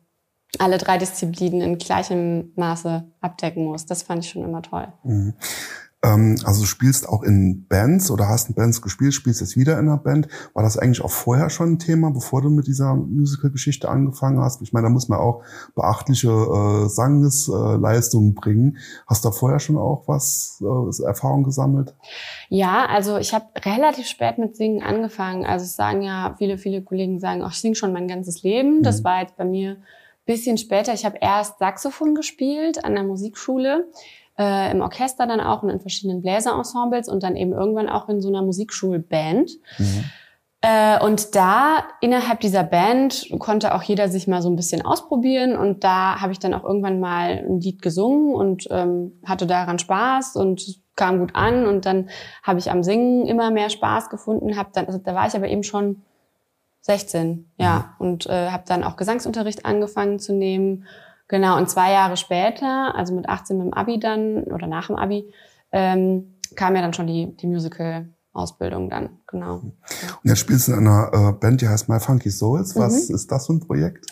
alle 0.60 0.78
drei 0.78 1.00
Disziplinen 1.00 1.62
in 1.62 1.78
gleichem 1.80 2.54
Maße 2.56 3.04
abdecken 3.22 3.66
muss. 3.66 3.88
Das 3.88 4.04
fand 4.04 4.24
ich 4.24 4.30
schon 4.30 4.44
immer 4.44 4.62
toll. 4.62 4.88
Mhm. 5.04 5.34
Ähm, 6.06 6.36
also 6.44 6.62
du 6.62 6.68
spielst 6.68 7.10
auch 7.10 7.24
in 7.24 7.66
Bands 7.68 8.12
oder 8.12 8.30
hast 8.30 8.50
in 8.50 8.56
Bands 8.56 8.82
gespielt, 8.82 9.14
spielst 9.14 9.42
jetzt 9.42 9.58
wieder 9.58 9.74
in 9.74 9.88
einer 9.88 9.98
Band. 9.98 10.28
War 10.54 10.64
das 10.64 10.78
eigentlich 10.78 11.04
auch 11.04 11.12
vorher 11.12 11.50
schon 11.50 11.74
ein 11.74 11.80
Thema, 11.80 12.12
bevor 12.12 12.42
du 12.42 12.50
mit 12.50 12.68
dieser 12.68 12.96
Musical-Geschichte 12.96 13.90
angefangen 13.90 14.40
hast? 14.40 14.62
Ich 14.62 14.72
meine, 14.72 14.88
da 14.88 14.90
muss 14.90 15.10
man 15.10 15.20
auch 15.20 15.44
beachtliche 15.74 16.30
äh, 16.30 16.90
Sangesleistungen 16.90 18.32
äh, 18.32 18.34
bringen. 18.34 18.78
Hast 19.08 19.26
du 19.26 19.30
da 19.30 19.34
vorher 19.34 19.60
schon 19.60 19.78
auch 19.78 20.08
was 20.08 20.62
äh, 20.62 21.04
Erfahrung 21.06 21.44
gesammelt? 21.44 21.96
Ja, 22.50 22.86
also 22.86 23.18
ich 23.18 23.34
habe 23.34 23.46
relativ 23.66 24.06
spät 24.08 24.38
mit 24.38 24.56
Singen 24.56 24.84
angefangen. 24.84 25.46
Also 25.46 25.66
es 25.66 25.76
sagen 25.76 26.02
ja 26.04 26.36
viele, 26.38 26.58
viele 26.58 26.84
Kollegen 26.84 27.20
sagen, 27.20 27.42
ach, 27.44 27.54
ich 27.54 27.62
singe 27.62 27.76
schon 27.76 27.94
mein 27.94 28.08
ganzes 28.08 28.44
Leben. 28.44 28.84
Das 28.84 29.00
mhm. 29.00 29.06
war 29.06 29.22
jetzt 29.22 29.38
bei 29.38 29.46
mir 29.46 29.78
bisschen 30.26 30.58
später. 30.58 30.94
Ich 30.94 31.06
habe 31.06 31.18
erst 31.22 31.60
Saxophon 31.60 32.16
gespielt 32.16 32.84
an 32.84 32.96
der 32.96 33.04
Musikschule 33.04 33.88
äh, 34.38 34.72
im 34.72 34.82
Orchester 34.82 35.28
dann 35.28 35.40
auch 35.40 35.64
und 35.64 35.70
in 35.70 35.80
verschiedenen 35.80 36.22
Bläserensembles 36.22 37.10
und 37.10 37.24
dann 37.24 37.36
eben 37.36 37.54
irgendwann 37.54 37.90
auch 37.90 38.10
in 38.10 38.22
so 38.22 38.30
einer 38.30 38.42
Musikschulband. 38.42 39.52
Mhm. 39.78 40.04
Äh, 40.62 41.04
und 41.04 41.36
da 41.36 41.84
innerhalb 42.02 42.40
dieser 42.40 42.64
Band 42.64 43.28
konnte 43.38 43.76
auch 43.76 43.84
jeder 43.84 44.10
sich 44.10 44.28
mal 44.28 44.42
so 44.42 44.50
ein 44.50 44.56
bisschen 44.56 44.84
ausprobieren 44.84 45.56
und 45.56 45.84
da 45.84 46.20
habe 46.20 46.32
ich 46.32 46.40
dann 46.40 46.56
auch 46.56 46.64
irgendwann 46.64 47.00
mal 47.00 47.44
ein 47.48 47.60
Lied 47.60 47.84
gesungen 47.84 48.34
und 48.34 48.68
ähm, 48.72 49.12
hatte 49.26 49.46
daran 49.46 49.78
Spaß 49.78 50.36
und 50.36 50.80
kam 50.96 51.20
gut 51.20 51.36
an 51.36 51.68
und 51.68 51.86
dann 51.86 52.10
habe 52.42 52.58
ich 52.58 52.72
am 52.72 52.82
Singen 52.82 53.28
immer 53.28 53.52
mehr 53.52 53.70
Spaß 53.70 54.10
gefunden, 54.10 54.58
habe 54.58 54.70
dann 54.74 54.88
also 54.88 54.98
da 54.98 55.14
war 55.14 55.28
ich 55.28 55.36
aber 55.36 55.50
eben 55.50 55.64
schon 55.64 56.02
16, 56.82 57.52
ja, 57.58 57.96
mhm. 58.00 58.06
und 58.08 58.26
äh, 58.28 58.50
habe 58.50 58.64
dann 58.66 58.84
auch 58.84 58.96
Gesangsunterricht 58.96 59.66
angefangen 59.66 60.20
zu 60.20 60.34
nehmen 60.34 60.86
Genau, 61.28 61.58
und 61.58 61.70
zwei 61.70 61.92
Jahre 61.92 62.18
später, 62.18 62.94
also 62.96 63.14
mit 63.14 63.28
18 63.28 63.58
mit 63.58 63.68
dem 63.68 63.74
Abi 63.74 64.00
dann 64.00 64.44
oder 64.44 64.68
nach 64.68 64.88
dem 64.88 64.96
Abi, 64.96 65.32
ähm, 65.72 66.36
kam 66.56 66.76
ja 66.76 66.82
dann 66.82 66.94
schon 66.94 67.08
die, 67.08 67.36
die 67.36 67.48
Musical 67.48 68.10
Ausbildung 68.36 68.90
dann, 68.90 69.18
genau. 69.28 69.62
Und 69.62 69.74
jetzt 70.24 70.40
spielst 70.40 70.68
du 70.68 70.74
in 70.74 70.80
einer 70.80 71.10
äh, 71.14 71.32
Band, 71.32 71.62
die 71.62 71.70
heißt 71.70 71.88
My 71.88 72.02
Funky 72.02 72.30
Souls. 72.30 72.76
Was 72.76 73.08
mhm. 73.08 73.16
ist 73.16 73.32
das 73.32 73.48
für 73.48 73.54
ein 73.54 73.62
Projekt? 73.62 74.06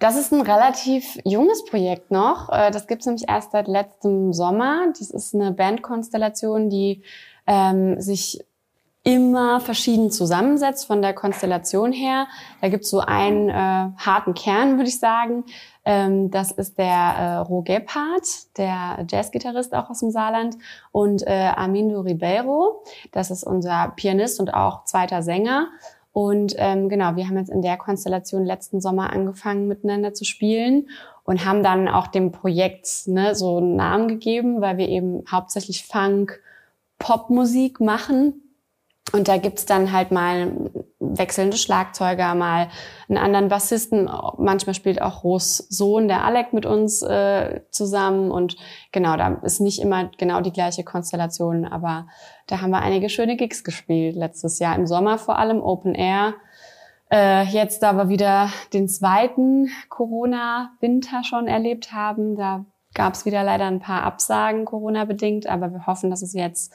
Das 0.00 0.16
ist 0.16 0.32
ein 0.32 0.40
relativ 0.40 1.04
junges 1.24 1.62
Projekt 1.66 2.10
noch. 2.10 2.48
Äh, 2.50 2.70
das 2.70 2.86
gibt's 2.86 3.04
nämlich 3.04 3.28
erst 3.28 3.52
seit 3.52 3.68
letztem 3.68 4.32
Sommer. 4.32 4.86
Das 4.98 5.10
ist 5.10 5.34
eine 5.34 5.52
Bandkonstellation, 5.52 6.70
die 6.70 7.02
ähm, 7.46 8.00
sich 8.00 8.42
immer 9.06 9.60
verschieden 9.60 10.10
zusammensetzt 10.10 10.84
von 10.84 11.00
der 11.00 11.14
Konstellation 11.14 11.92
her. 11.92 12.26
Da 12.60 12.68
gibt's 12.68 12.90
so 12.90 12.98
einen 12.98 13.48
äh, 13.48 13.52
harten 13.52 14.34
Kern, 14.34 14.78
würde 14.78 14.88
ich 14.88 14.98
sagen. 14.98 15.44
Ähm, 15.84 16.32
das 16.32 16.50
ist 16.50 16.76
der 16.76 16.86
äh, 16.86 17.36
Ro 17.36 17.62
Gebhardt, 17.62 18.58
der 18.58 19.06
Jazzgitarrist 19.08 19.74
auch 19.74 19.90
aus 19.90 20.00
dem 20.00 20.10
Saarland, 20.10 20.56
und 20.90 21.24
äh, 21.24 21.52
Armindo 21.54 22.00
Ribeiro, 22.00 22.82
das 23.12 23.30
ist 23.30 23.44
unser 23.44 23.92
Pianist 23.94 24.40
und 24.40 24.52
auch 24.52 24.82
zweiter 24.84 25.22
Sänger. 25.22 25.68
Und 26.12 26.56
ähm, 26.58 26.88
genau, 26.88 27.14
wir 27.14 27.28
haben 27.28 27.38
jetzt 27.38 27.50
in 27.50 27.62
der 27.62 27.76
Konstellation 27.76 28.44
letzten 28.44 28.80
Sommer 28.80 29.12
angefangen, 29.12 29.68
miteinander 29.68 30.14
zu 30.14 30.24
spielen 30.24 30.88
und 31.22 31.44
haben 31.44 31.62
dann 31.62 31.86
auch 31.86 32.08
dem 32.08 32.32
Projekt 32.32 33.06
ne, 33.06 33.36
so 33.36 33.58
einen 33.58 33.76
Namen 33.76 34.08
gegeben, 34.08 34.60
weil 34.60 34.78
wir 34.78 34.88
eben 34.88 35.22
hauptsächlich 35.30 35.86
Funk, 35.86 36.40
Popmusik 36.98 37.78
machen 37.78 38.42
und 39.12 39.28
da 39.28 39.36
gibt's 39.36 39.66
dann 39.66 39.92
halt 39.92 40.10
mal 40.10 40.70
wechselnde 40.98 41.56
Schlagzeuger, 41.56 42.34
mal 42.34 42.68
einen 43.08 43.18
anderen 43.18 43.48
Bassisten. 43.48 44.10
Manchmal 44.38 44.74
spielt 44.74 45.00
auch 45.00 45.22
Ros 45.22 45.58
Sohn, 45.68 46.08
der 46.08 46.24
Alec, 46.24 46.52
mit 46.52 46.66
uns 46.66 47.02
äh, 47.02 47.60
zusammen. 47.70 48.30
Und 48.30 48.56
genau, 48.92 49.16
da 49.16 49.40
ist 49.42 49.60
nicht 49.60 49.80
immer 49.80 50.10
genau 50.18 50.40
die 50.40 50.52
gleiche 50.52 50.82
Konstellation. 50.82 51.64
Aber 51.64 52.08
da 52.48 52.60
haben 52.60 52.70
wir 52.70 52.82
einige 52.82 53.08
schöne 53.08 53.36
Gigs 53.36 53.62
gespielt 53.62 54.16
letztes 54.16 54.58
Jahr. 54.58 54.74
Im 54.74 54.86
Sommer 54.86 55.18
vor 55.18 55.38
allem 55.38 55.62
Open 55.62 55.94
Air. 55.94 56.34
Äh, 57.10 57.44
jetzt, 57.44 57.84
da 57.84 57.92
wir 57.92 58.08
wieder 58.08 58.50
den 58.72 58.88
zweiten 58.88 59.70
Corona-Winter 59.88 61.22
schon 61.22 61.46
erlebt 61.46 61.92
haben, 61.92 62.34
da 62.34 62.64
gab's 62.94 63.24
wieder 63.24 63.44
leider 63.44 63.66
ein 63.66 63.78
paar 63.78 64.02
Absagen 64.02 64.64
Corona-bedingt. 64.64 65.46
Aber 65.46 65.70
wir 65.70 65.86
hoffen, 65.86 66.10
dass 66.10 66.22
es 66.22 66.32
jetzt 66.32 66.72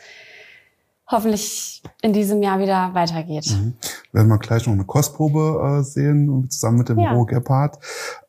hoffentlich 1.12 1.84
in 2.02 2.14
diesem 2.14 2.42
Jahr 2.42 2.60
wieder 2.60 2.94
weitergeht. 2.94 3.52
Mhm. 3.52 3.74
Werden 4.12 4.28
wir 4.28 4.38
gleich 4.38 4.66
noch 4.66 4.74
eine 4.74 4.86
Kostprobe 4.86 5.80
äh, 5.80 5.84
sehen, 5.84 6.50
zusammen 6.50 6.80
mit 6.80 6.90
dem 6.90 7.00
ja. 7.00 7.14
Ro 7.14 7.26
Gebhardt. 7.26 7.80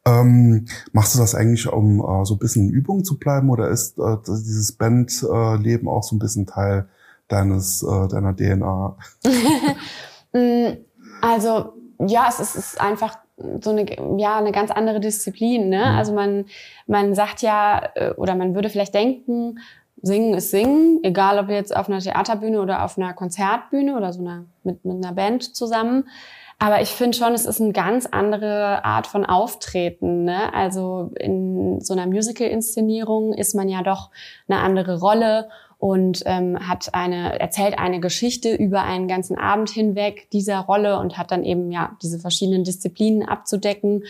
Ähm, 0.05 0.67
machst 0.93 1.15
du 1.15 1.19
das 1.19 1.35
eigentlich, 1.35 1.67
um 1.71 2.01
äh, 2.01 2.25
so 2.25 2.35
ein 2.35 2.39
bisschen 2.39 2.69
in 2.69 2.75
Übung 2.75 3.05
zu 3.05 3.19
bleiben 3.19 3.51
oder 3.51 3.69
ist 3.69 3.99
äh, 3.99 4.17
dieses 4.27 4.73
Bandleben 4.73 5.87
äh, 5.87 5.91
auch 5.91 6.03
so 6.03 6.17
ein 6.17 6.19
bisschen 6.19 6.47
Teil 6.47 6.89
deines, 7.29 7.83
äh, 7.83 8.09
deiner 8.09 8.35
DNA? 8.35 8.97
Mm, 10.35 10.79
also 11.21 11.75
ja, 11.99 12.25
es 12.27 12.41
ist, 12.41 12.57
es 12.57 12.73
ist 12.73 12.81
einfach 12.81 13.19
so 13.61 13.71
eine 13.71 13.87
ja 14.19 14.39
eine 14.39 14.53
ganz 14.53 14.71
andere 14.71 15.01
Disziplin 15.01 15.69
ne 15.69 15.79
mhm. 15.79 15.99
also 15.99 16.15
man 16.15 16.45
man 16.87 17.15
sagt 17.15 17.43
ja 17.43 17.83
äh, 17.95 18.13
oder 18.13 18.35
man 18.35 18.55
würde 18.55 18.71
vielleicht 18.71 18.95
denken 18.95 19.59
Singen 20.03 20.35
ist 20.35 20.51
Singen, 20.51 21.01
egal 21.03 21.39
ob 21.39 21.49
jetzt 21.49 21.75
auf 21.75 21.89
einer 21.89 22.01
Theaterbühne 22.01 22.61
oder 22.61 22.85
auf 22.85 22.99
einer 22.99 23.15
Konzertbühne 23.15 23.97
oder 23.97 24.13
so 24.13 24.21
einer, 24.21 24.45
mit, 24.65 24.85
mit 24.85 24.97
einer 24.97 25.15
Band 25.15 25.55
zusammen. 25.55 26.09
Aber 26.59 26.81
ich 26.81 26.91
finde 26.91 27.17
schon, 27.17 27.35
es 27.35 27.47
ist 27.47 27.61
eine 27.61 27.73
ganz 27.73 28.07
andere 28.07 28.85
Art 28.85 29.07
von 29.07 29.25
Auftreten. 29.25 30.25
Ne? 30.25 30.53
Also 30.55 31.11
in 31.19 31.81
so 31.81 31.93
einer 31.93 32.07
Musical-Inszenierung 32.07 33.33
ist 33.33 33.55
man 33.55 33.69
ja 33.69 33.83
doch 33.83 34.11
eine 34.49 34.61
andere 34.61 35.01
Rolle 35.01 35.49
und 35.79 36.23
ähm, 36.27 36.69
hat 36.69 36.95
eine 36.95 37.41
erzählt 37.41 37.77
eine 37.77 37.99
Geschichte 37.99 38.55
über 38.55 38.85
einen 38.85 39.09
ganzen 39.09 39.37
Abend 39.37 39.71
hinweg 39.71 40.29
dieser 40.31 40.61
Rolle 40.61 41.01
und 41.01 41.19
hat 41.19 41.33
dann 41.33 41.43
eben 41.43 41.73
ja 41.73 41.97
diese 42.01 42.21
verschiedenen 42.21 42.63
Disziplinen 42.63 43.29
abzudecken 43.29 44.05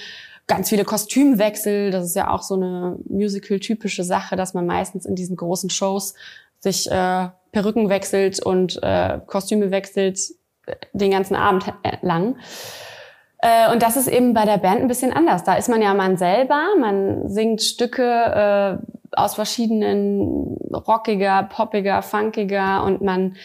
ganz 0.47 0.69
viele 0.69 0.85
Kostümwechsel. 0.85 1.91
Das 1.91 2.05
ist 2.05 2.17
ja 2.17 2.31
auch 2.31 2.43
so 2.43 2.55
eine 2.55 2.99
Musical-typische 3.09 4.05
Sache, 4.05 4.37
dass 4.37 4.55
man 4.55 4.67
meistens 4.67 5.07
in 5.07 5.15
diesen 5.15 5.37
großen 5.37 5.71
Shows 5.71 6.15
sich 6.59 6.91
äh, 6.91 7.29
Perücken 7.53 7.89
wechselt 7.89 8.41
und 8.45 8.83
äh, 8.83 9.21
Kostüme 9.27 9.71
wechselt 9.71 10.19
äh, 10.67 10.77
den 10.93 11.11
ganzen 11.11 11.37
Abend 11.37 11.73
äh, 11.83 11.97
lang. 12.03 12.37
Äh, 13.39 13.73
und 13.73 13.83
das 13.83 13.97
ist 13.97 14.09
eben 14.09 14.35
bei 14.35 14.45
der 14.45 14.59
Band 14.59 14.81
ein 14.81 14.89
bisschen 14.89 15.13
anders. 15.13 15.45
Da 15.45 15.55
ist 15.55 15.69
man 15.69 15.83
ja 15.83 15.93
man 15.95 16.17
selber, 16.17 16.63
man 16.79 17.29
singt 17.29 17.61
Stücke 17.63 18.03
äh, 18.03 19.17
aus 19.17 19.35
verschiedenen 19.35 20.57
rockiger, 20.73 21.43
poppiger, 21.45 22.03
funkiger 22.03 22.85
und 22.85 23.03
man 23.03 23.37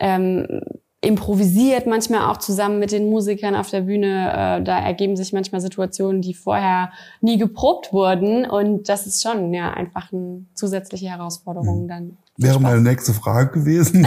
ähm, 0.00 0.60
improvisiert 1.04 1.86
manchmal 1.86 2.30
auch 2.30 2.38
zusammen 2.38 2.78
mit 2.78 2.92
den 2.92 3.08
Musikern 3.08 3.54
auf 3.54 3.70
der 3.70 3.82
Bühne. 3.82 4.30
Äh, 4.30 4.64
da 4.64 4.78
ergeben 4.78 5.16
sich 5.16 5.32
manchmal 5.32 5.60
Situationen, 5.60 6.22
die 6.22 6.34
vorher 6.34 6.90
nie 7.20 7.38
geprobt 7.38 7.92
wurden. 7.92 8.44
Und 8.48 8.88
das 8.88 9.06
ist 9.06 9.22
schon 9.22 9.52
ja 9.54 9.70
einfach 9.72 10.12
eine 10.12 10.44
zusätzliche 10.54 11.08
Herausforderung 11.08 11.84
mhm. 11.84 11.88
dann. 11.88 12.16
Wäre 12.36 12.60
meine 12.60 12.80
nächste 12.80 13.12
Frage 13.12 13.60
gewesen. 13.60 14.06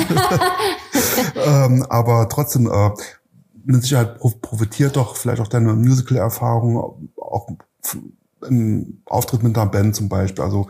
ähm, 1.46 1.86
aber 1.90 2.28
trotzdem, 2.30 2.68
äh, 2.68 2.90
mit 3.64 3.84
Sicherheit 3.84 4.20
profitiert 4.42 4.96
doch 4.96 5.16
vielleicht 5.16 5.42
auch 5.42 5.48
deine 5.48 5.74
Musical-Erfahrung 5.74 7.10
auch 7.18 7.48
im 8.48 9.02
Auftritt 9.06 9.44
mit 9.44 9.58
einer 9.58 9.70
Band 9.70 9.96
zum 9.96 10.10
Beispiel. 10.10 10.44
Also 10.44 10.68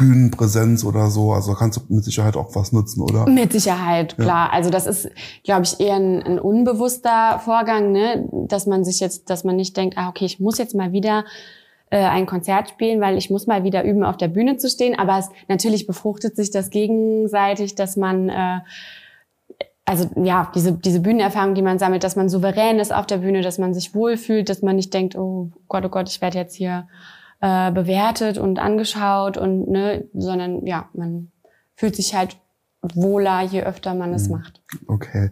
Bühnenpräsenz 0.00 0.84
oder 0.84 1.10
so. 1.10 1.32
Also 1.32 1.52
kannst 1.52 1.78
du 1.78 1.94
mit 1.94 2.04
Sicherheit 2.04 2.36
auch 2.36 2.54
was 2.54 2.72
nutzen, 2.72 3.02
oder? 3.02 3.28
Mit 3.28 3.52
Sicherheit, 3.52 4.16
klar. 4.16 4.46
Ja. 4.46 4.52
Also 4.52 4.70
das 4.70 4.86
ist, 4.86 5.10
glaube 5.44 5.64
ich, 5.64 5.78
eher 5.78 5.96
ein, 5.96 6.22
ein, 6.22 6.38
unbewusster 6.38 7.38
Vorgang, 7.44 7.92
ne? 7.92 8.26
dass 8.32 8.66
man 8.66 8.82
sich 8.82 9.00
jetzt, 9.00 9.28
dass 9.28 9.44
man 9.44 9.56
nicht 9.56 9.76
denkt, 9.76 9.98
ah, 9.98 10.08
okay, 10.08 10.24
ich 10.24 10.40
muss 10.40 10.56
jetzt 10.56 10.74
mal 10.74 10.92
wieder 10.92 11.24
äh, 11.90 11.98
ein 11.98 12.24
Konzert 12.24 12.70
spielen, 12.70 13.02
weil 13.02 13.18
ich 13.18 13.28
muss 13.28 13.46
mal 13.46 13.62
wieder 13.62 13.84
üben, 13.84 14.02
auf 14.02 14.16
der 14.16 14.28
Bühne 14.28 14.56
zu 14.56 14.70
stehen. 14.70 14.98
Aber 14.98 15.18
es, 15.18 15.28
natürlich 15.48 15.86
befruchtet 15.86 16.34
sich 16.34 16.50
das 16.50 16.70
gegenseitig, 16.70 17.74
dass 17.74 17.96
man 17.96 18.30
äh, 18.30 18.60
also 19.84 20.08
ja, 20.22 20.50
diese, 20.54 20.72
diese 20.72 21.00
Bühnenerfahrung, 21.00 21.54
die 21.54 21.62
man 21.62 21.78
sammelt, 21.78 22.04
dass 22.04 22.16
man 22.16 22.28
souverän 22.28 22.78
ist 22.78 22.94
auf 22.94 23.06
der 23.06 23.18
Bühne, 23.18 23.42
dass 23.42 23.58
man 23.58 23.74
sich 23.74 23.94
wohlfühlt, 23.94 24.48
dass 24.48 24.62
man 24.62 24.76
nicht 24.76 24.94
denkt, 24.94 25.16
oh 25.16 25.50
Gott, 25.68 25.84
oh 25.84 25.88
Gott, 25.88 26.08
ich 26.08 26.22
werde 26.22 26.38
jetzt 26.38 26.54
hier 26.54 26.86
äh, 27.40 27.70
bewertet 27.72 28.38
und 28.38 28.58
angeschaut 28.58 29.36
und 29.36 29.68
ne, 29.68 30.08
sondern 30.14 30.66
ja, 30.66 30.88
man 30.94 31.30
fühlt 31.74 31.96
sich 31.96 32.14
halt 32.14 32.36
wohler, 32.82 33.42
je 33.42 33.62
öfter 33.62 33.94
man 33.94 34.14
es 34.14 34.28
mhm. 34.28 34.36
macht. 34.36 34.62
Okay. 34.86 35.30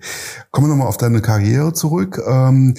Kommen 0.50 0.67
wir 0.67 0.71
nochmal 0.71 0.88
auf 0.88 0.99
deine 0.99 1.23
Karriere 1.23 1.73
zurück. 1.73 2.21
Ähm, 2.26 2.75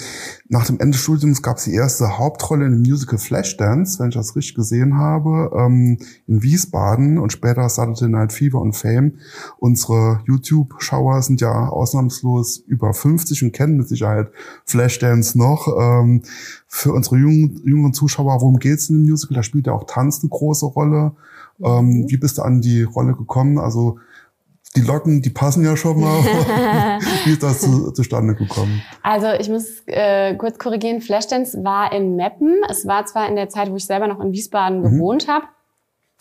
nach 0.48 0.66
dem 0.66 0.78
Ende 0.78 0.92
des 0.92 1.00
Studiums 1.00 1.42
gab 1.42 1.56
es 1.56 1.64
die 1.64 1.74
erste 1.74 2.18
Hauptrolle 2.18 2.66
in 2.66 2.72
dem 2.72 2.82
Musical 2.82 3.18
Flashdance, 3.18 3.98
wenn 3.98 4.10
ich 4.10 4.14
das 4.14 4.36
richtig 4.36 4.54
gesehen 4.54 4.96
habe, 4.96 5.50
ähm, 5.56 5.98
in 6.28 6.42
Wiesbaden 6.42 7.18
und 7.18 7.32
später 7.32 7.68
Saturday 7.68 8.08
Night 8.08 8.32
Fever 8.32 8.60
und 8.60 8.74
Fame. 8.74 9.18
Unsere 9.58 10.22
YouTube-Schauer 10.26 11.22
sind 11.22 11.40
ja 11.40 11.68
ausnahmslos 11.68 12.58
über 12.58 12.94
50 12.94 13.42
und 13.42 13.52
kennen 13.52 13.76
mit 13.76 13.88
Sicherheit 13.88 14.30
Flashdance 14.66 15.36
noch. 15.36 15.66
Ähm, 15.80 16.22
für 16.68 16.92
unsere 16.92 17.16
jungen, 17.16 17.60
jüngeren 17.64 17.92
Zuschauer, 17.92 18.40
worum 18.40 18.58
geht's 18.58 18.88
in 18.88 18.98
dem 18.98 19.10
Musical? 19.10 19.34
Da 19.34 19.42
spielt 19.42 19.66
ja 19.66 19.72
auch 19.72 19.84
Tanz 19.84 20.20
eine 20.22 20.30
große 20.30 20.66
Rolle. 20.66 21.12
Ähm, 21.62 21.86
mhm. 21.86 22.10
wie 22.10 22.16
bist 22.16 22.38
du 22.38 22.42
an 22.42 22.60
die 22.60 22.82
Rolle 22.82 23.14
gekommen? 23.14 23.58
Also 23.58 23.98
die 24.76 24.82
Locken, 24.82 25.20
die 25.20 25.30
passen 25.30 25.64
ja 25.64 25.76
schon 25.76 26.00
mal. 26.00 26.22
Wie 27.24 27.32
ist 27.32 27.42
das 27.42 27.60
zu, 27.60 27.90
zustande 27.92 28.34
gekommen? 28.34 28.82
Also 29.02 29.28
ich 29.38 29.48
muss 29.48 29.82
äh, 29.86 30.34
kurz 30.36 30.58
korrigieren, 30.58 31.00
Flashdance 31.00 31.64
war 31.64 31.92
in 31.92 32.16
Meppen. 32.16 32.60
Es 32.68 32.86
war 32.86 33.04
zwar 33.06 33.28
in 33.28 33.36
der 33.36 33.48
Zeit, 33.48 33.70
wo 33.70 33.76
ich 33.76 33.86
selber 33.86 34.06
noch 34.06 34.20
in 34.20 34.32
Wiesbaden 34.32 34.80
mhm. 34.80 34.84
gewohnt 34.84 35.28
habe, 35.28 35.46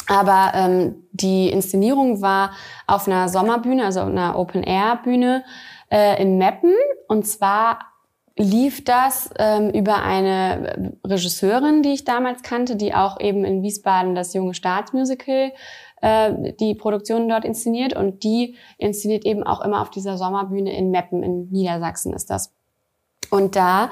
aber 0.08 0.51
ähm, 0.56 0.96
die 1.12 1.50
Inszenierung 1.50 2.22
war 2.22 2.51
auf 2.88 3.08
einer 3.08 3.29
Sommerbühne, 3.29 3.86
also 3.86 4.01
einer 4.01 4.38
Open-Air-Bühne 4.38 5.44
äh, 5.91 6.20
in 6.22 6.39
Meppen. 6.39 6.74
Und 7.08 7.27
zwar 7.27 7.79
lief 8.36 8.84
das 8.86 9.29
ähm, 9.38 9.70
über 9.70 10.01
eine 10.01 10.98
Regisseurin, 11.06 11.84
die 11.84 11.94
ich 11.94 12.06
damals 12.06 12.41
kannte, 12.41 12.75
die 12.75 12.96
auch 12.96 13.20
eben 13.20 13.44
in 13.44 13.62
Wiesbaden 13.62 14.15
das 14.15 14.34
junge 14.34 14.53
Staatsmusical 14.53 15.51
äh, 16.01 16.53
die 16.60 16.75
Produktion 16.75 17.27
dort 17.29 17.46
inszeniert 17.46 17.94
und 17.94 18.24
die 18.24 18.56
inszeniert 18.77 19.25
eben 19.25 19.44
auch 19.44 19.62
immer 19.62 19.82
auf 19.82 19.89
dieser 19.89 20.18
Sommerbühne 20.18 20.75
in 20.75 20.91
Meppen 20.91 21.24
in 21.24 21.50
Niedersachsen 21.50 22.13
ist 22.13 22.29
das. 22.29 22.53
Und 23.29 23.56
da 23.56 23.91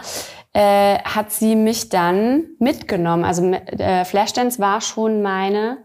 äh, 0.53 0.97
hat 0.99 1.31
sie 1.31 1.55
mich 1.55 1.89
dann 1.89 2.45
mitgenommen. 2.59 3.23
Also 3.23 3.43
äh, 3.51 4.05
Flashdance 4.05 4.59
war 4.59 4.81
schon 4.81 5.21
meine 5.21 5.77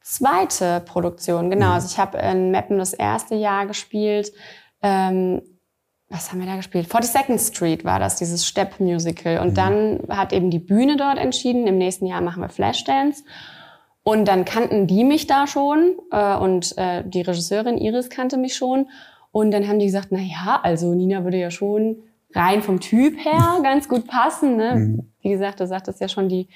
zweite 0.00 0.80
Produktion. 0.80 1.50
Genau, 1.50 1.66
mhm. 1.66 1.72
also 1.72 1.88
ich 1.90 1.98
habe 1.98 2.18
in 2.18 2.50
Meppen 2.50 2.78
das 2.78 2.92
erste 2.92 3.34
Jahr 3.34 3.66
gespielt. 3.66 4.32
Ähm, 4.82 5.42
was 6.08 6.30
haben 6.30 6.40
wir 6.40 6.46
da 6.46 6.56
gespielt? 6.56 6.86
42nd 6.86 7.38
Street 7.38 7.84
war 7.84 7.98
das, 7.98 8.16
dieses 8.16 8.46
Stepp-Musical. 8.46 9.38
Und 9.38 9.50
mhm. 9.50 9.54
dann 9.54 10.00
hat 10.10 10.32
eben 10.32 10.50
die 10.50 10.58
Bühne 10.58 10.96
dort 10.96 11.18
entschieden, 11.18 11.66
im 11.66 11.78
nächsten 11.78 12.06
Jahr 12.06 12.20
machen 12.20 12.42
wir 12.42 12.48
Flashdance. 12.48 13.24
Und 14.04 14.28
dann 14.28 14.44
kannten 14.44 14.86
die 14.86 15.02
mich 15.02 15.26
da 15.26 15.46
schon 15.46 15.96
äh, 16.10 16.36
und 16.36 16.76
äh, 16.76 17.02
die 17.06 17.22
Regisseurin 17.22 17.78
Iris 17.78 18.10
kannte 18.10 18.36
mich 18.36 18.54
schon. 18.54 18.88
Und 19.32 19.50
dann 19.50 19.66
haben 19.66 19.78
die 19.78 19.86
gesagt, 19.86 20.08
na 20.10 20.20
ja, 20.20 20.60
also 20.62 20.94
Nina 20.94 21.24
würde 21.24 21.38
ja 21.38 21.50
schon 21.50 21.96
rein 22.34 22.62
vom 22.62 22.80
Typ 22.80 23.16
her 23.24 23.60
ganz 23.62 23.88
gut 23.88 24.06
passen. 24.06 24.56
Ne? 24.56 24.74
Mhm. 24.76 25.12
Wie 25.22 25.30
gesagt, 25.30 25.58
du 25.58 25.66
sagtest 25.66 26.00
ja 26.00 26.08
schon, 26.08 26.28
die 26.28 26.48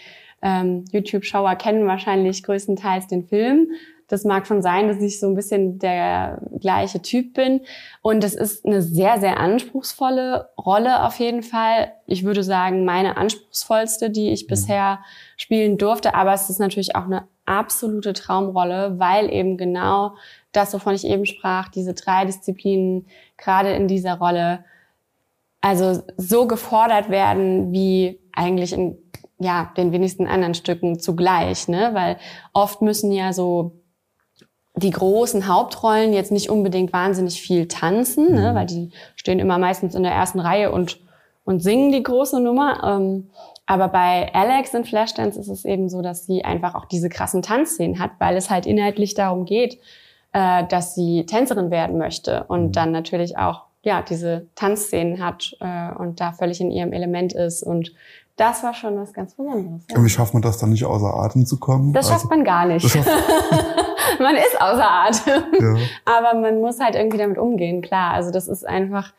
ähm, 0.43 0.85
YouTube-Schauer 0.93 1.57
kennen 1.57 1.87
wahrscheinlich 1.87 2.43
größtenteils 2.43 3.09
den 3.09 3.25
Film. 3.25 3.71
Das 4.09 4.25
mag 4.25 4.47
schon 4.47 4.63
sein, 4.63 4.89
dass 4.89 5.01
ich 5.03 5.21
so 5.21 5.27
ein 5.27 5.35
bisschen 5.35 5.79
der 5.79 6.41
gleiche 6.61 7.03
Typ 7.03 7.35
bin. 7.35 7.61
Und 8.01 8.25
es 8.25 8.35
ist 8.35 8.65
eine 8.65 8.81
sehr, 8.81 9.21
sehr 9.21 9.39
anspruchsvolle 9.39 10.49
Rolle 10.59 11.05
auf 11.05 11.19
jeden 11.19 11.43
Fall. 11.43 11.93
Ich 12.07 12.25
würde 12.25 12.43
sagen, 12.43 12.87
meine 12.87 13.19
anspruchsvollste, 13.19 14.09
die 14.09 14.31
ich 14.31 14.45
mhm. 14.45 14.49
bisher 14.49 14.99
spielen 15.37 15.77
durfte. 15.77 16.15
Aber 16.15 16.33
es 16.33 16.49
ist 16.49 16.59
natürlich 16.59 16.97
auch 16.97 17.05
eine 17.05 17.29
absolute 17.45 18.15
Traumrolle, 18.15 18.99
weil 18.99 19.31
eben 19.31 19.59
genau 19.59 20.15
das, 20.53 20.73
wovon 20.73 20.95
ich 20.95 21.07
eben 21.07 21.27
sprach, 21.27 21.69
diese 21.69 21.93
drei 21.93 22.25
Disziplinen 22.25 23.07
gerade 23.37 23.73
in 23.73 23.89
dieser 23.89 24.19
Rolle, 24.19 24.65
also 25.61 26.03
so 26.17 26.47
gefordert 26.47 27.11
werden 27.11 27.73
wie 27.73 28.21
eigentlich 28.33 28.73
in 28.73 28.97
ja, 29.39 29.73
den 29.77 29.93
wenigsten 29.93 30.27
anderen 30.27 30.55
Stücken 30.55 30.99
zugleich, 30.99 31.69
ne? 31.69 31.91
Weil 31.93 32.17
oft 32.53 32.83
müssen 32.83 33.13
ja 33.13 33.33
so 33.33 33.78
die 34.79 34.91
großen 34.91 35.47
Hauptrollen 35.47 36.13
jetzt 36.13 36.33
nicht 36.33 36.51
unbedingt 36.51 36.93
wahnsinnig 36.93 37.41
viel 37.41 37.69
tanzen, 37.69 38.35
ne? 38.35 38.51
Mhm. 38.51 38.55
weil 38.55 38.67
die 38.67 38.91
stehen 39.17 39.39
immer 39.39 39.59
meistens 39.59 39.95
in 39.95 40.03
der 40.03 40.13
ersten 40.13 40.41
Reihe 40.41 40.73
und, 40.73 40.99
und 41.45 41.63
singen 41.63 41.93
die 41.93 42.03
große 42.03 42.41
Nummer. 42.41 42.83
Ähm, 42.85 43.31
aber 43.67 43.89
bei 43.89 44.33
Alex 44.35 44.73
in 44.75 44.85
Flashdance 44.85 45.39
ist 45.39 45.49
es 45.49 45.65
eben 45.65 45.89
so, 45.89 46.01
dass 46.01 46.27
sie 46.27 46.45
einfach 46.45 46.75
auch 46.75 46.87
diese 46.87 47.09
krassen 47.09 47.43
Tanzszenen 47.43 47.99
hat, 47.99 48.13
weil 48.19 48.37
es 48.37 48.51
halt 48.51 48.67
inhaltlich 48.67 49.15
darum 49.15 49.45
geht, 49.45 49.79
äh, 50.33 50.65
dass 50.67 50.95
sie 50.95 51.27
Tänzerin 51.27 51.71
werden 51.71 51.99
möchte 51.99 52.45
und 52.49 52.69
mhm. 52.69 52.73
dann 52.73 52.93
natürlich 52.93 53.37
auch 53.37 53.63
ja 53.83 54.03
diese 54.03 54.47
Tanzszenen 54.55 55.23
hat 55.23 55.57
äh, 55.61 55.95
und 55.99 56.21
da 56.21 56.33
völlig 56.33 56.61
in 56.61 56.71
ihrem 56.71 56.93
Element 56.93 57.33
ist 57.33 57.63
und 57.63 57.93
das 58.37 58.63
war 58.63 58.73
schon 58.73 58.97
was 58.97 59.13
ganz 59.13 59.35
Besonderes. 59.35 59.83
Ja. 59.91 60.03
Wie 60.03 60.09
schafft 60.09 60.33
man 60.33 60.43
das 60.43 60.59
dann 60.59 60.71
nicht 60.71 60.85
außer 60.85 61.13
Atem 61.13 61.45
zu 61.45 61.59
kommen? 61.59 61.93
Das 61.93 62.09
schafft 62.09 62.27
also, 62.27 62.29
man 62.29 62.45
gar 62.45 62.67
nicht. 62.67 62.87
man 64.19 64.37
ist 64.37 64.61
außer 64.61 64.91
Atem. 64.91 65.45
Ja. 65.61 65.77
Aber 66.05 66.39
man 66.39 66.61
muss 66.61 66.81
halt 66.81 66.95
irgendwie 66.95 67.19
damit 67.19 67.39
umgehen, 67.39 67.83
klar. 67.83 68.13
Also 68.13 68.31
das 68.31 68.49
ist 68.49 68.67
einfach 68.67 69.13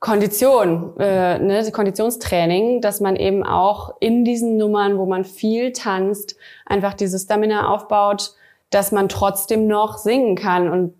Kondition, 0.00 0.98
äh, 0.98 1.38
ne, 1.38 1.70
Konditionstraining, 1.70 2.80
dass 2.80 3.00
man 3.00 3.16
eben 3.16 3.42
auch 3.44 3.94
in 4.00 4.24
diesen 4.24 4.56
Nummern, 4.56 4.98
wo 4.98 5.06
man 5.06 5.24
viel 5.24 5.72
tanzt, 5.72 6.36
einfach 6.66 6.94
diese 6.94 7.18
Stamina 7.18 7.68
aufbaut, 7.68 8.34
dass 8.70 8.92
man 8.92 9.08
trotzdem 9.08 9.66
noch 9.66 9.98
singen 9.98 10.36
kann 10.36 10.68
und 10.68 10.94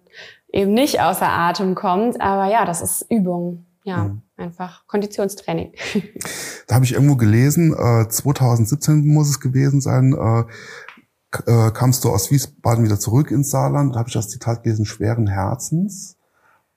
eben 0.53 0.73
nicht 0.73 1.01
außer 1.01 1.29
Atem 1.29 1.75
kommt. 1.75 2.21
Aber 2.21 2.51
ja, 2.51 2.65
das 2.65 2.81
ist 2.81 3.07
Übung. 3.11 3.67
Ja. 3.85 4.05
Mhm 4.05 4.23
einfach 4.37 4.87
Konditionstraining. 4.87 5.73
Da 6.67 6.77
habe 6.77 6.87
ich 6.87 6.95
irgendwo 6.95 7.17
gelesen, 7.17 7.75
äh, 7.75 8.09
2017 8.09 9.07
muss 9.07 9.29
es 9.29 9.39
gewesen 9.39 9.83
sein, 9.83 10.15
äh, 10.15 10.45
äh, 11.47 11.71
kamst 11.71 12.05
du 12.05 12.11
aus 12.11 12.31
Wiesbaden 12.31 12.85
wieder 12.85 12.99
zurück 12.99 13.31
ins 13.31 13.51
Saarland. 13.51 13.95
Da 13.95 14.01
habe 14.01 14.09
ich 14.09 14.15
das 14.15 14.29
Zitat 14.29 14.63
gelesen, 14.63 14.87
schweren 14.87 15.27
Herzens. 15.27 16.17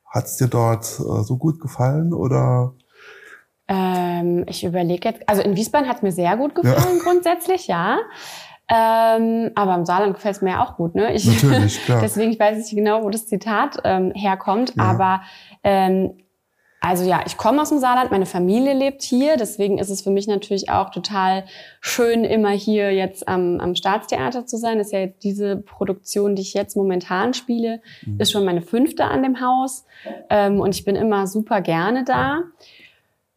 Hat 0.05 0.25
es 0.25 0.37
dir 0.37 0.47
dort 0.47 0.85
äh, 0.99 1.23
so 1.23 1.37
gut 1.37 1.59
gefallen 1.59 2.13
oder? 2.13 2.73
Ähm, 3.67 4.45
ich 4.47 4.63
überlege 4.63 5.09
jetzt, 5.09 5.27
also 5.27 5.41
in 5.41 5.55
Wiesbaden 5.55 5.87
hat 5.87 5.97
es 5.97 6.01
mir 6.01 6.11
sehr 6.11 6.37
gut 6.37 6.55
gefallen 6.55 6.97
ja. 6.97 7.03
grundsätzlich, 7.03 7.67
ja. 7.67 7.99
Ähm, 8.69 9.51
aber 9.55 9.75
im 9.75 9.85
Saarland 9.85 10.13
gefällt 10.13 10.35
es 10.35 10.41
mir 10.41 10.61
auch 10.61 10.75
gut, 10.75 10.95
ne? 10.95 11.13
Ich, 11.13 11.25
Natürlich, 11.25 11.81
klar. 11.85 12.01
deswegen 12.01 12.31
ich 12.31 12.39
weiß 12.39 12.57
ich 12.57 12.63
nicht 12.63 12.75
genau, 12.75 13.03
wo 13.03 13.09
das 13.09 13.27
Zitat 13.27 13.77
ähm, 13.85 14.11
herkommt, 14.13 14.75
ja. 14.75 14.83
aber 14.83 15.21
ähm, 15.63 16.17
also 16.87 17.03
ja, 17.03 17.21
ich 17.25 17.35
komme 17.35 17.61
aus 17.61 17.69
dem 17.69 17.79
Saarland, 17.79 18.11
meine 18.11 18.25
Familie 18.25 18.73
lebt 18.73 19.01
hier, 19.03 19.35
deswegen 19.35 19.77
ist 19.77 19.89
es 19.89 20.01
für 20.01 20.09
mich 20.09 20.25
natürlich 20.25 20.69
auch 20.69 20.89
total 20.89 21.43
schön, 21.81 22.23
immer 22.23 22.51
hier 22.51 22.93
jetzt 22.93 23.27
am, 23.27 23.59
am 23.59 23.75
Staatstheater 23.75 24.45
zu 24.45 24.57
sein. 24.57 24.77
Das 24.77 24.87
ist 24.87 24.93
ja 24.93 24.99
jetzt 24.99 25.21
diese 25.23 25.57
Produktion, 25.57 26.35
die 26.35 26.43
ich 26.43 26.53
jetzt 26.53 26.77
momentan 26.77 27.33
spiele, 27.33 27.81
mhm. 28.05 28.21
ist 28.21 28.31
schon 28.31 28.45
meine 28.45 28.61
fünfte 28.61 29.03
an 29.03 29.21
dem 29.21 29.41
Haus 29.41 29.85
ähm, 30.29 30.61
und 30.61 30.73
ich 30.75 30.85
bin 30.85 30.95
immer 30.95 31.27
super 31.27 31.59
gerne 31.59 32.05
da. 32.05 32.43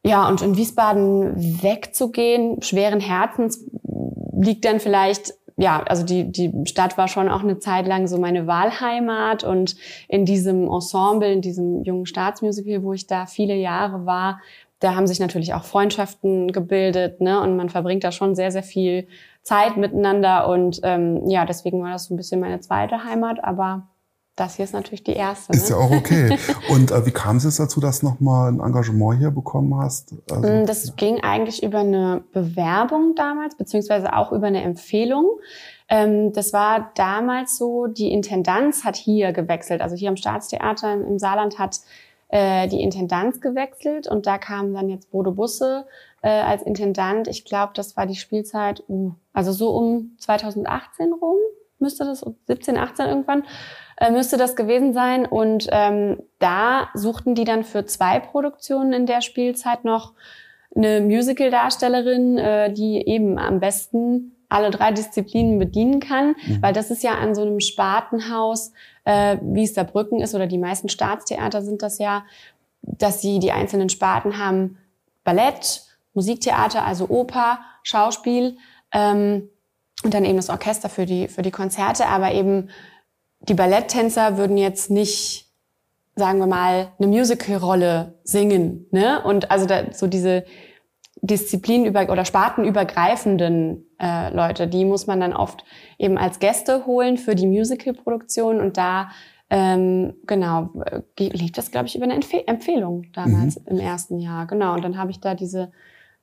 Ja, 0.07 0.29
und 0.29 0.43
in 0.43 0.57
Wiesbaden 0.57 1.63
wegzugehen, 1.63 2.63
schweren 2.63 3.01
Herzens, 3.01 3.67
liegt 4.41 4.65
dann 4.65 4.81
vielleicht 4.81 5.35
ja, 5.61 5.83
also 5.83 6.05
die, 6.05 6.33
die 6.33 6.53
Stadt 6.65 6.97
war 6.97 7.07
schon 7.07 7.29
auch 7.29 7.43
eine 7.43 7.59
Zeit 7.59 7.87
lang 7.87 8.07
so 8.07 8.19
meine 8.19 8.47
Wahlheimat 8.47 9.45
und 9.45 9.77
in 10.09 10.25
diesem 10.25 10.67
Ensemble, 10.69 11.31
in 11.31 11.43
diesem 11.43 11.85
jungen 11.85 12.07
Staatsmusical, 12.07 12.83
wo 12.83 12.95
ich 12.95 13.07
da 13.07 13.27
viele 13.27 13.55
Jahre 13.55 14.07
war, 14.07 14.41
da 14.81 14.95
haben 14.95 15.07
sich 15.07 15.21
natürlich 15.21 15.53
auch 15.53 15.65
Freundschaften 15.65 16.53
gebildet, 16.53 17.21
ne? 17.21 17.39
Und 17.41 17.57
man 17.57 17.69
verbringt 17.69 18.03
da 18.03 18.11
schon 18.11 18.35
sehr, 18.35 18.51
sehr 18.51 18.63
viel 18.63 19.07
Zeit 19.43 19.77
miteinander. 19.77 20.49
Und 20.49 20.81
ähm, 20.83 21.29
ja, 21.29 21.45
deswegen 21.45 21.83
war 21.83 21.93
das 21.93 22.07
so 22.07 22.15
ein 22.15 22.17
bisschen 22.17 22.41
meine 22.41 22.61
zweite 22.61 23.05
Heimat, 23.05 23.45
aber 23.45 23.90
das 24.37 24.57
hier 24.57 24.65
ist 24.65 24.73
natürlich 24.73 25.05
die 25.05 25.13
erste. 25.13 25.53
Ist 25.53 25.71
ne? 25.71 25.77
ja 25.77 25.83
auch 25.83 25.91
okay. 25.91 26.39
Und 26.71 26.91
äh, 26.91 27.05
wie 27.05 27.11
kam 27.11 27.37
es 27.37 27.45
jetzt 27.45 27.61
dazu, 27.61 27.81
dass 27.81 28.01
du 28.01 28.07
nochmal 28.07 28.51
ein 28.51 28.61
Engagement 28.61 29.19
hier 29.19 29.31
bekommen 29.31 29.75
hast? 29.77 30.15
Also, 30.31 30.49
mm, 30.49 30.67
das 30.67 30.89
ja. 30.89 30.95
ging 30.97 31.21
eigentlich 31.21 31.63
über 31.63 31.81
eine 31.81 32.25
Bewerbung 32.33 33.15
damals, 33.15 33.57
beziehungsweise 33.57 34.15
auch 34.15 34.33
über 34.33 34.47
eine 34.47 34.63
Empfehlung. 34.63 35.39
Ähm, 35.89 36.33
das 36.33 36.53
war 36.53 36.91
damals 36.95 37.59
so, 37.59 37.87
die 37.87 38.13
Intendanz 38.13 38.85
hat 38.85 38.97
hier 38.97 39.33
gewechselt. 39.33 39.83
Also 39.83 39.97
hier 39.97 40.09
am 40.09 40.17
Staatstheater 40.17 40.95
im 40.95 41.19
Saarland 41.19 41.59
hat 41.59 41.81
äh, 42.29 42.69
die 42.69 42.81
Intendanz 42.81 43.41
gewechselt 43.41 44.07
und 44.07 44.27
da 44.27 44.39
kam 44.39 44.73
dann 44.73 44.89
jetzt 44.89 45.11
Bodo 45.11 45.33
Busse 45.33 45.85
äh, 46.23 46.29
als 46.29 46.63
Intendant. 46.63 47.29
Ich 47.29 47.45
glaube, 47.45 47.73
das 47.75 47.97
war 47.97 48.07
die 48.07 48.15
Spielzeit, 48.15 48.85
uh, 48.89 49.13
also 49.33 49.53
so 49.53 49.71
um 49.71 50.13
2018 50.19 51.13
rum 51.13 51.37
müsste 51.81 52.05
das, 52.05 52.25
17, 52.47 52.77
18 52.77 53.07
irgendwann 53.07 53.45
äh, 53.97 54.11
müsste 54.11 54.37
das 54.37 54.57
gewesen 54.57 54.93
sein. 54.93 55.27
Und 55.27 55.69
ähm, 55.71 56.23
da 56.39 56.89
suchten 56.95 57.35
die 57.35 57.45
dann 57.45 57.65
für 57.65 57.85
zwei 57.85 58.19
Produktionen 58.19 58.93
in 58.93 59.07
der 59.07 59.21
Spielzeit 59.21 59.85
noch 59.85 60.15
eine 60.75 61.01
Musical-Darstellerin, 61.01 62.39
äh, 62.39 62.73
die 62.73 63.07
eben 63.07 63.39
am 63.39 63.61
besten 63.61 64.37
alle 64.49 64.71
drei 64.71 64.91
Disziplinen 64.91 65.59
bedienen 65.59 66.01
kann, 66.01 66.35
mhm. 66.45 66.61
weil 66.61 66.73
das 66.73 66.91
ist 66.91 67.05
ja 67.05 67.13
an 67.13 67.35
so 67.35 67.43
einem 67.43 67.61
Spartenhaus, 67.61 68.73
äh, 69.05 69.37
wie 69.43 69.63
es 69.63 69.75
da 69.75 69.85
Brücken 69.85 70.21
ist 70.21 70.35
oder 70.35 70.47
die 70.47 70.59
meisten 70.59 70.89
Staatstheater 70.89 71.63
sind 71.63 71.83
das 71.83 71.99
ja, 71.99 72.25
dass 72.83 73.21
sie 73.23 73.39
die 73.39 73.53
einzelnen 73.53 73.89
Sparten 73.89 74.39
haben 74.39 74.79
Ballett, 75.23 75.83
Musiktheater, 76.15 76.85
also 76.85 77.09
Oper, 77.09 77.61
Schauspiel 77.85 78.57
ähm, 78.93 79.49
und 80.05 80.15
dann 80.15 80.25
eben 80.25 80.37
das 80.37 80.51
Orchester 80.51 80.89
für 80.89 81.07
die 81.07 81.29
für 81.29 81.43
die 81.43 81.51
Konzerte, 81.51 82.07
aber 82.07 82.33
eben 82.33 82.71
die 83.41 83.55
Balletttänzer 83.55 84.37
würden 84.37 84.57
jetzt 84.57 84.91
nicht, 84.91 85.51
sagen 86.15 86.39
wir 86.39 86.47
mal, 86.47 86.93
eine 86.99 87.09
Musical-Rolle 87.09 88.19
singen. 88.23 88.87
Ne? 88.91 89.23
Und 89.23 89.51
also 89.51 89.67
da, 89.67 89.93
so 89.93 90.07
diese 90.07 90.45
disziplinüber 91.23 92.11
oder 92.11 92.25
spartenübergreifenden 92.25 93.87
äh, 94.01 94.33
Leute, 94.35 94.67
die 94.67 94.85
muss 94.85 95.07
man 95.07 95.21
dann 95.21 95.35
oft 95.35 95.65
eben 95.99 96.17
als 96.17 96.39
Gäste 96.39 96.87
holen 96.87 97.19
für 97.19 97.35
die 97.35 97.47
Musical-Produktion 97.47 98.61
und 98.61 98.77
da 98.77 99.11
ähm, 99.51 100.15
genau 100.27 100.71
lief 101.19 101.53
das 101.53 101.71
glaube 101.71 101.89
ich 101.89 101.97
über 101.97 102.05
eine 102.05 102.15
Empf 102.15 102.33
Empfehlung 102.47 103.07
damals 103.13 103.59
mhm. 103.59 103.67
im 103.67 103.79
ersten 103.81 104.19
Jahr 104.21 104.47
genau 104.47 104.75
und 104.75 104.85
dann 104.85 104.97
habe 104.97 105.11
ich 105.11 105.21
da 105.21 105.35
diese 105.35 105.73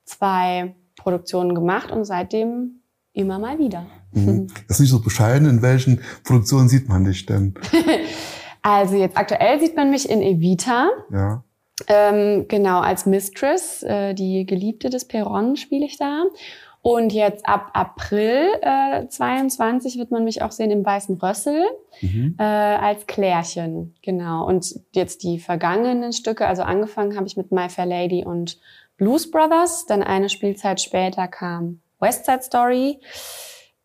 zwei 0.05 0.73
Produktionen 0.95 1.53
gemacht 1.53 1.91
und 1.91 2.05
seitdem 2.05 2.76
immer 3.17 3.39
mal 3.39 3.59
wieder. 3.59 3.85
Mhm. 4.13 4.47
Das 4.67 4.77
ist 4.77 4.81
nicht 4.81 4.89
so 4.89 5.01
bescheiden. 5.01 5.49
In 5.49 5.61
welchen 5.61 6.01
Produktionen 6.23 6.69
sieht 6.69 6.87
man 6.87 7.03
dich 7.03 7.25
denn? 7.25 7.53
also 8.61 8.95
jetzt 8.95 9.17
aktuell 9.17 9.59
sieht 9.59 9.75
man 9.75 9.89
mich 9.89 10.09
in 10.09 10.21
Evita. 10.21 10.89
Ja. 11.11 11.43
Ähm, 11.87 12.45
genau, 12.47 12.79
als 12.79 13.05
Mistress, 13.05 13.83
äh, 13.83 14.13
die 14.13 14.45
Geliebte 14.45 14.89
des 14.89 15.05
Perron 15.05 15.55
spiele 15.55 15.85
ich 15.85 15.97
da. 15.97 16.23
Und 16.81 17.11
jetzt 17.11 17.45
ab 17.47 17.71
April 17.73 18.47
äh, 18.61 19.07
22 19.07 19.97
wird 19.97 20.09
man 20.09 20.23
mich 20.23 20.41
auch 20.41 20.51
sehen 20.51 20.71
im 20.71 20.85
Weißen 20.85 21.17
Rössel 21.17 21.65
mhm. 22.01 22.35
äh, 22.39 22.43
als 22.43 23.05
Klärchen. 23.07 23.95
Genau. 24.01 24.47
Und 24.47 24.79
jetzt 24.93 25.23
die 25.23 25.39
vergangenen 25.39 26.13
Stücke, 26.13 26.47
also 26.47 26.61
angefangen 26.61 27.17
habe 27.17 27.27
ich 27.27 27.35
mit 27.35 27.51
My 27.51 27.69
Fair 27.69 27.85
Lady 27.85 28.23
und 28.23 28.57
Blues 28.95 29.29
Brothers. 29.29 29.85
Dann 29.85 30.01
eine 30.01 30.29
Spielzeit 30.29 30.79
später 30.79 31.27
kam 31.27 31.81
West 31.99 32.25
Side 32.25 32.43
Story. 32.43 32.99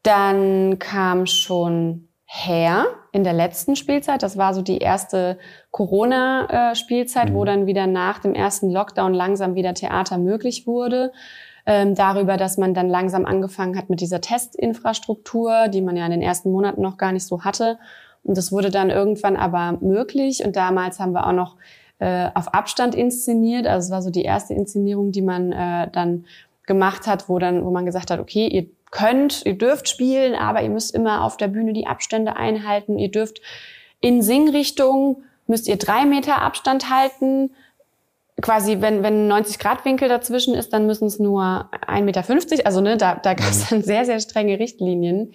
Dann 0.02 0.78
kam 0.78 1.26
schon 1.26 2.08
Hair 2.26 2.86
in 3.12 3.24
der 3.24 3.34
letzten 3.34 3.76
Spielzeit. 3.76 4.22
Das 4.22 4.38
war 4.38 4.54
so 4.54 4.62
die 4.62 4.78
erste 4.78 5.38
Corona-Spielzeit, 5.70 7.30
mhm. 7.30 7.34
wo 7.34 7.44
dann 7.44 7.66
wieder 7.66 7.86
nach 7.86 8.20
dem 8.20 8.34
ersten 8.34 8.70
Lockdown 8.70 9.12
langsam 9.12 9.54
wieder 9.54 9.74
Theater 9.74 10.18
möglich 10.18 10.66
wurde. 10.66 11.12
ähm, 11.66 11.94
darüber, 11.94 12.36
dass 12.36 12.58
man 12.58 12.74
dann 12.74 12.88
langsam 12.88 13.24
angefangen 13.24 13.76
hat 13.76 13.88
mit 13.88 14.00
dieser 14.00 14.20
Testinfrastruktur, 14.20 15.68
die 15.68 15.80
man 15.80 15.96
ja 15.96 16.04
in 16.06 16.10
den 16.10 16.22
ersten 16.22 16.50
Monaten 16.50 16.82
noch 16.82 16.96
gar 16.96 17.12
nicht 17.12 17.26
so 17.26 17.44
hatte. 17.44 17.78
Und 18.24 18.36
das 18.36 18.52
wurde 18.52 18.70
dann 18.70 18.90
irgendwann 18.90 19.36
aber 19.36 19.78
möglich. 19.80 20.44
Und 20.44 20.56
damals 20.56 20.98
haben 20.98 21.12
wir 21.12 21.26
auch 21.26 21.32
noch 21.32 21.56
äh, 21.98 22.30
auf 22.34 22.52
Abstand 22.54 22.94
inszeniert. 22.94 23.66
Also 23.66 23.86
es 23.86 23.90
war 23.92 24.02
so 24.02 24.10
die 24.10 24.22
erste 24.22 24.54
Inszenierung, 24.54 25.12
die 25.12 25.22
man 25.22 25.52
äh, 25.52 25.88
dann 25.90 26.24
gemacht 26.66 27.06
hat, 27.06 27.28
wo 27.28 27.38
dann, 27.38 27.64
wo 27.64 27.70
man 27.70 27.86
gesagt 27.86 28.10
hat, 28.10 28.20
okay, 28.20 28.46
ihr 28.46 28.66
könnt, 28.90 29.44
ihr 29.46 29.56
dürft 29.56 29.88
spielen, 29.88 30.34
aber 30.34 30.62
ihr 30.62 30.68
müsst 30.68 30.94
immer 30.94 31.24
auf 31.24 31.36
der 31.36 31.48
Bühne 31.48 31.72
die 31.72 31.86
Abstände 31.86 32.36
einhalten. 32.36 32.98
Ihr 32.98 33.10
dürft 33.10 33.40
in 34.00 34.22
Singrichtung 34.22 35.22
müsst 35.46 35.68
ihr 35.68 35.76
drei 35.76 36.04
Meter 36.04 36.42
Abstand 36.42 36.90
halten. 36.90 37.50
Quasi, 38.40 38.80
wenn, 38.80 39.02
wenn 39.02 39.28
90 39.28 39.58
Grad 39.58 39.84
Winkel 39.84 40.08
dazwischen 40.08 40.54
ist, 40.54 40.72
dann 40.72 40.86
müssen 40.86 41.06
es 41.06 41.18
nur 41.18 41.68
1,50 41.86 42.02
Meter. 42.02 42.66
Also 42.66 42.80
ne, 42.80 42.96
da, 42.96 43.14
da 43.14 43.34
gab 43.34 43.48
es 43.48 43.64
mhm. 43.64 43.66
dann 43.70 43.82
sehr, 43.82 44.04
sehr 44.04 44.20
strenge 44.20 44.58
Richtlinien, 44.58 45.32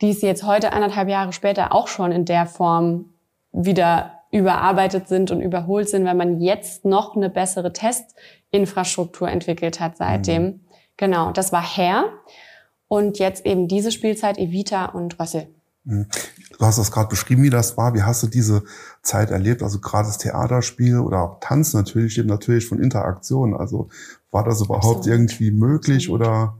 die 0.00 0.10
es 0.10 0.22
jetzt 0.22 0.44
heute 0.44 0.72
anderthalb 0.72 1.08
Jahre 1.08 1.32
später 1.32 1.72
auch 1.72 1.88
schon 1.88 2.12
in 2.12 2.24
der 2.24 2.46
Form 2.46 3.06
wieder 3.52 4.20
überarbeitet 4.30 5.08
sind 5.08 5.30
und 5.30 5.40
überholt 5.40 5.88
sind, 5.88 6.04
weil 6.04 6.14
man 6.14 6.40
jetzt 6.40 6.84
noch 6.84 7.16
eine 7.16 7.30
bessere 7.30 7.72
Testinfrastruktur 7.72 9.28
entwickelt 9.28 9.80
hat 9.80 9.96
seitdem. 9.96 10.42
Mhm. 10.42 10.60
Genau, 10.96 11.32
das 11.32 11.52
war 11.52 11.62
Herr. 11.62 12.10
Und 12.88 13.18
jetzt 13.18 13.44
eben 13.46 13.66
diese 13.66 13.90
Spielzeit 13.90 14.38
Evita 14.38 14.86
und 14.86 15.18
Rössel. 15.18 15.48
Mhm. 15.84 16.06
Du 16.58 16.64
hast 16.64 16.78
das 16.78 16.92
gerade 16.92 17.08
beschrieben, 17.08 17.42
wie 17.42 17.50
das 17.50 17.76
war. 17.76 17.94
Wie 17.94 18.02
hast 18.02 18.22
du 18.22 18.26
diese 18.26 18.62
Zeit 19.02 19.30
erlebt? 19.30 19.62
Also 19.62 19.80
gerade 19.80 20.06
das 20.06 20.18
Theaterspiel 20.18 20.98
oder 20.98 21.22
auch 21.22 21.40
Tanz 21.40 21.74
natürlich 21.74 22.16
lebt 22.16 22.28
natürlich 22.28 22.66
von 22.66 22.80
Interaktion. 22.80 23.54
Also 23.54 23.88
war 24.30 24.44
das 24.44 24.60
überhaupt 24.60 24.84
Absolut. 24.84 25.06
irgendwie 25.06 25.50
möglich 25.50 26.08
Absolut. 26.08 26.20
oder 26.20 26.54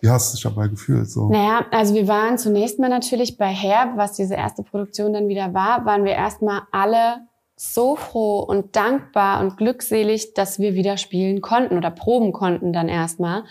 wie 0.00 0.10
hast 0.10 0.32
du 0.32 0.36
dich 0.36 0.42
dabei 0.42 0.68
gefühlt? 0.68 1.08
So? 1.08 1.28
Naja, 1.30 1.64
also 1.70 1.94
wir 1.94 2.06
waren 2.08 2.36
zunächst 2.36 2.78
mal 2.78 2.90
natürlich 2.90 3.38
bei 3.38 3.48
Herb, 3.48 3.96
was 3.96 4.12
diese 4.12 4.34
erste 4.34 4.62
Produktion 4.62 5.12
dann 5.12 5.28
wieder 5.28 5.54
war, 5.54 5.86
waren 5.86 6.04
wir 6.04 6.12
erstmal 6.12 6.62
alle 6.72 7.26
so 7.56 7.96
froh 7.96 8.40
und 8.40 8.76
dankbar 8.76 9.40
und 9.40 9.56
glückselig, 9.56 10.34
dass 10.34 10.58
wir 10.58 10.74
wieder 10.74 10.96
spielen 10.96 11.40
konnten 11.40 11.76
oder 11.76 11.90
proben 11.90 12.32
konnten 12.32 12.72
dann 12.72 12.88
erstmal, 12.88 13.44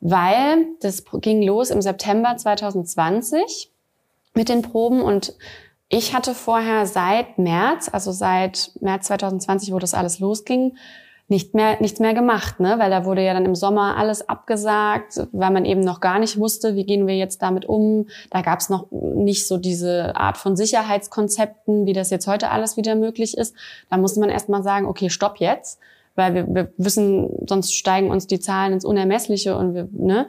weil 0.00 0.66
das 0.80 1.04
ging 1.20 1.42
los 1.42 1.70
im 1.70 1.82
September 1.82 2.36
2020 2.36 3.72
mit 4.34 4.48
den 4.48 4.62
Proben 4.62 5.00
und 5.00 5.34
ich 5.88 6.14
hatte 6.14 6.34
vorher 6.34 6.86
seit 6.86 7.38
März, 7.38 7.88
also 7.90 8.12
seit 8.12 8.72
März 8.80 9.06
2020, 9.06 9.72
wo 9.72 9.78
das 9.78 9.94
alles 9.94 10.18
losging, 10.18 10.76
nicht 11.30 11.54
mehr, 11.54 11.76
nichts 11.80 12.00
mehr 12.00 12.14
gemacht, 12.14 12.58
ne? 12.58 12.78
Weil 12.78 12.90
da 12.90 13.04
wurde 13.04 13.22
ja 13.22 13.34
dann 13.34 13.44
im 13.44 13.54
Sommer 13.54 13.98
alles 13.98 14.26
abgesagt, 14.30 15.26
weil 15.32 15.50
man 15.50 15.66
eben 15.66 15.82
noch 15.82 16.00
gar 16.00 16.18
nicht 16.18 16.38
wusste, 16.38 16.74
wie 16.74 16.86
gehen 16.86 17.06
wir 17.06 17.16
jetzt 17.16 17.42
damit 17.42 17.66
um. 17.66 18.06
Da 18.30 18.40
gab 18.40 18.60
es 18.60 18.70
noch 18.70 18.86
nicht 18.90 19.46
so 19.46 19.58
diese 19.58 20.16
Art 20.16 20.38
von 20.38 20.56
Sicherheitskonzepten, 20.56 21.84
wie 21.84 21.92
das 21.92 22.08
jetzt 22.08 22.26
heute 22.26 22.50
alles 22.50 22.78
wieder 22.78 22.94
möglich 22.94 23.36
ist. 23.36 23.54
Da 23.90 23.98
musste 23.98 24.20
man 24.20 24.30
erst 24.30 24.48
mal 24.48 24.62
sagen, 24.62 24.86
okay, 24.86 25.10
stopp 25.10 25.36
jetzt, 25.36 25.80
weil 26.14 26.32
wir, 26.32 26.46
wir 26.48 26.72
wissen, 26.78 27.28
sonst 27.46 27.74
steigen 27.74 28.10
uns 28.10 28.26
die 28.26 28.40
Zahlen 28.40 28.72
ins 28.72 28.86
Unermessliche 28.86 29.54
und 29.54 29.74
wir, 29.74 29.86
ne? 29.92 30.28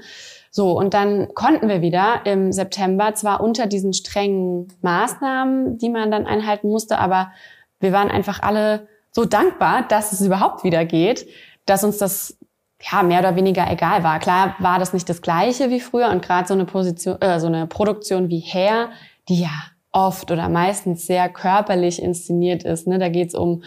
So, 0.51 0.77
und 0.77 0.93
dann 0.93 1.33
konnten 1.33 1.69
wir 1.69 1.81
wieder 1.81 2.21
im 2.25 2.51
September, 2.51 3.13
zwar 3.13 3.41
unter 3.41 3.67
diesen 3.67 3.93
strengen 3.93 4.67
Maßnahmen, 4.81 5.77
die 5.77 5.89
man 5.89 6.11
dann 6.11 6.25
einhalten 6.25 6.67
musste, 6.67 6.97
aber 6.97 7.31
wir 7.79 7.93
waren 7.93 8.09
einfach 8.09 8.41
alle 8.41 8.87
so 9.19 9.25
dankbar, 9.25 9.85
dass 9.85 10.13
es 10.13 10.21
überhaupt 10.21 10.63
wieder 10.63 10.85
geht, 10.85 11.27
dass 11.65 11.83
uns 11.83 11.97
das 11.97 12.37
ja 12.81 13.03
mehr 13.03 13.19
oder 13.19 13.35
weniger 13.35 13.69
egal 13.69 14.01
war. 14.01 14.19
Klar 14.19 14.55
war 14.59 14.79
das 14.79 14.93
nicht 14.93 15.09
das 15.09 15.21
gleiche 15.21 15.69
wie 15.69 15.81
früher 15.81 16.09
und 16.09 16.21
gerade 16.21 16.47
so 16.47 16.53
eine 16.53 16.63
Position, 16.63 17.21
äh, 17.21 17.37
so 17.41 17.47
eine 17.47 17.67
Produktion 17.67 18.29
wie 18.29 18.39
Hair, 18.39 18.91
die 19.27 19.41
ja 19.41 19.51
oft 19.91 20.31
oder 20.31 20.47
meistens 20.47 21.05
sehr 21.05 21.27
körperlich 21.27 22.01
inszeniert 22.01 22.63
ist. 22.63 22.87
Ne? 22.87 22.97
Da 22.97 23.09
geht's 23.09 23.35
um 23.35 23.63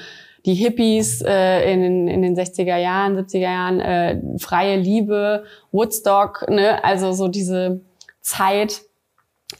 die 0.46 0.54
Hippies 0.54 1.20
äh, 1.20 1.70
in, 1.70 2.08
in 2.08 2.22
den 2.22 2.34
60er 2.34 2.78
Jahren, 2.78 3.18
70er 3.18 3.38
Jahren, 3.38 3.80
äh, 3.80 4.20
freie 4.38 4.76
Liebe, 4.76 5.44
Woodstock, 5.70 6.46
ne? 6.48 6.82
also 6.82 7.12
so 7.12 7.28
diese 7.28 7.82
Zeit. 8.22 8.80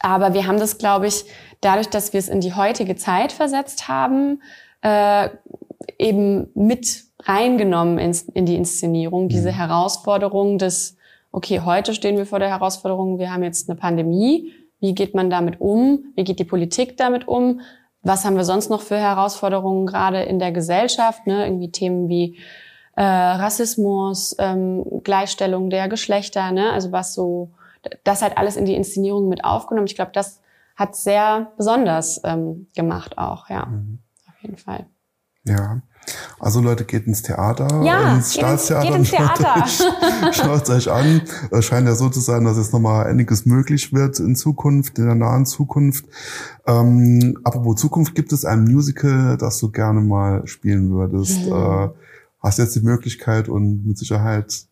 Aber 0.00 0.33
wir 0.33 0.46
haben 0.46 0.59
das, 0.59 0.78
glaube 0.78 1.09
ich, 1.09 1.26
dadurch, 1.61 1.90
dass 1.90 2.14
wir 2.14 2.18
es 2.18 2.31
in 2.31 2.40
die 2.40 2.55
heutige 2.55 2.96
Zeit 2.96 3.31
versetzt 3.31 3.88
haben, 3.88 4.40
äh, 4.83 5.28
eben 5.99 6.49
mit 6.55 7.05
reingenommen 7.21 7.99
in, 7.99 8.16
in 8.35 8.47
die 8.47 8.57
Inszenierung, 8.57 9.29
diese 9.29 9.51
mhm. 9.51 9.57
Herausforderung 9.57 10.59
des, 10.59 10.97
okay, 11.31 11.61
heute 11.61 11.95
stehen 11.95 12.16
wir 12.16 12.27
vor 12.27 12.38
der 12.38 12.49
Herausforderung, 12.49 13.18
wir 13.18 13.33
haben 13.33 13.42
jetzt 13.42 13.68
eine 13.68 13.79
Pandemie, 13.79 14.53
wie 14.81 14.95
geht 14.95 15.14
man 15.14 15.31
damit 15.31 15.61
um, 15.61 16.12
wie 16.16 16.25
geht 16.25 16.40
die 16.40 16.45
Politik 16.45 16.97
damit 16.97 17.29
um, 17.29 17.61
was 18.03 18.25
haben 18.25 18.37
wir 18.37 18.45
sonst 18.45 18.68
noch 18.68 18.81
für 18.81 18.99
Herausforderungen 18.99 19.87
gerade 19.87 20.23
in 20.23 20.38
der 20.40 20.51
Gesellschaft, 20.51 21.27
ne? 21.27 21.45
irgendwie 21.47 21.71
Themen 21.71 22.09
wie 22.09 22.38
äh, 22.97 23.03
Rassismus, 23.03 24.35
ähm, 24.38 24.85
Gleichstellung 25.05 25.71
der 25.71 25.88
Geschlechter, 25.88 26.51
ne? 26.51 26.73
also 26.73 26.90
was 26.90 27.14
so, 27.14 27.51
das 28.03 28.23
halt 28.23 28.37
alles 28.37 28.57
in 28.57 28.64
die 28.64 28.75
Inszenierung 28.75 29.29
mit 29.29 29.45
aufgenommen. 29.45 29.87
Ich 29.87 29.95
glaube, 29.95 30.11
das 30.12 30.40
hat 30.75 30.97
sehr 30.97 31.53
besonders 31.57 32.21
ähm, 32.25 32.66
gemacht 32.75 33.18
auch, 33.18 33.49
ja, 33.49 33.66
mhm. 33.66 34.01
auf 34.29 34.42
jeden 34.42 34.57
Fall. 34.57 34.87
Ja. 35.44 35.83
Also 36.40 36.61
Leute, 36.61 36.85
geht 36.85 37.07
ins 37.07 37.22
Theater, 37.22 37.83
ja, 37.85 38.16
ins 38.16 38.35
Staatstheater 38.35 38.88
geht 38.88 38.96
ins 38.96 39.11
Theater. 39.11 39.64
schaut 40.33 40.68
euch 40.68 40.90
an. 40.90 41.22
Es 41.52 41.64
scheint 41.64 41.87
ja 41.87 41.94
so 41.94 42.09
zu 42.09 42.18
sein, 42.18 42.44
dass 42.44 42.57
jetzt 42.57 42.72
nochmal 42.72 43.07
einiges 43.07 43.46
möglich 43.46 43.92
wird 43.92 44.18
in 44.18 44.35
Zukunft, 44.35 44.98
in 44.98 45.07
der 45.07 45.14
nahen 45.14 45.46
Zukunft. 45.46 46.05
Ähm, 46.66 47.38
apropos 47.44 47.81
Zukunft, 47.81 48.16
gibt 48.16 48.33
es 48.33 48.44
ein 48.44 48.64
Musical, 48.64 49.37
das 49.37 49.59
du 49.59 49.70
gerne 49.70 50.00
mal 50.00 50.44
spielen 50.46 50.90
würdest? 50.90 51.46
Mhm. 51.46 51.52
Äh, 51.52 51.88
hast 52.40 52.59
jetzt 52.59 52.74
die 52.74 52.81
Möglichkeit 52.83 53.48
und 53.48 53.87
mit 53.87 53.96
Sicherheit 53.96 54.66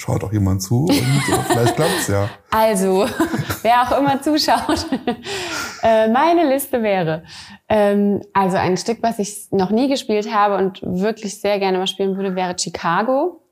schaut 0.00 0.24
auch 0.24 0.32
jemand 0.32 0.62
zu 0.62 0.86
und 0.86 0.92
vielleicht 0.92 1.76
klappt's 1.76 2.08
ja. 2.08 2.30
Also, 2.50 3.06
wer 3.62 3.82
auch 3.82 3.98
immer 3.98 4.20
zuschaut, 4.22 4.86
äh, 5.82 6.08
meine 6.08 6.48
Liste 6.48 6.82
wäre 6.82 7.22
ähm, 7.68 8.22
also 8.32 8.56
ein 8.56 8.78
Stück, 8.78 9.02
was 9.02 9.18
ich 9.18 9.48
noch 9.50 9.70
nie 9.70 9.88
gespielt 9.88 10.32
habe 10.32 10.56
und 10.56 10.80
wirklich 10.82 11.38
sehr 11.38 11.58
gerne 11.58 11.76
mal 11.76 11.86
spielen 11.86 12.16
würde, 12.16 12.34
wäre 12.34 12.56
Chicago. 12.58 13.42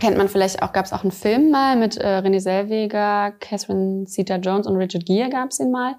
Kennt 0.00 0.18
man 0.18 0.28
vielleicht 0.28 0.62
auch, 0.62 0.72
gab 0.72 0.84
es 0.84 0.92
auch 0.92 1.02
einen 1.02 1.12
Film 1.12 1.50
mal 1.50 1.76
mit 1.76 1.96
äh, 1.96 2.18
René 2.18 2.40
Selweger, 2.40 3.32
Catherine 3.38 4.04
Zeta-Jones 4.04 4.66
und 4.66 4.76
Richard 4.76 5.06
Gere 5.06 5.30
gab 5.30 5.50
es 5.50 5.60
ihn 5.60 5.70
mal. 5.70 5.94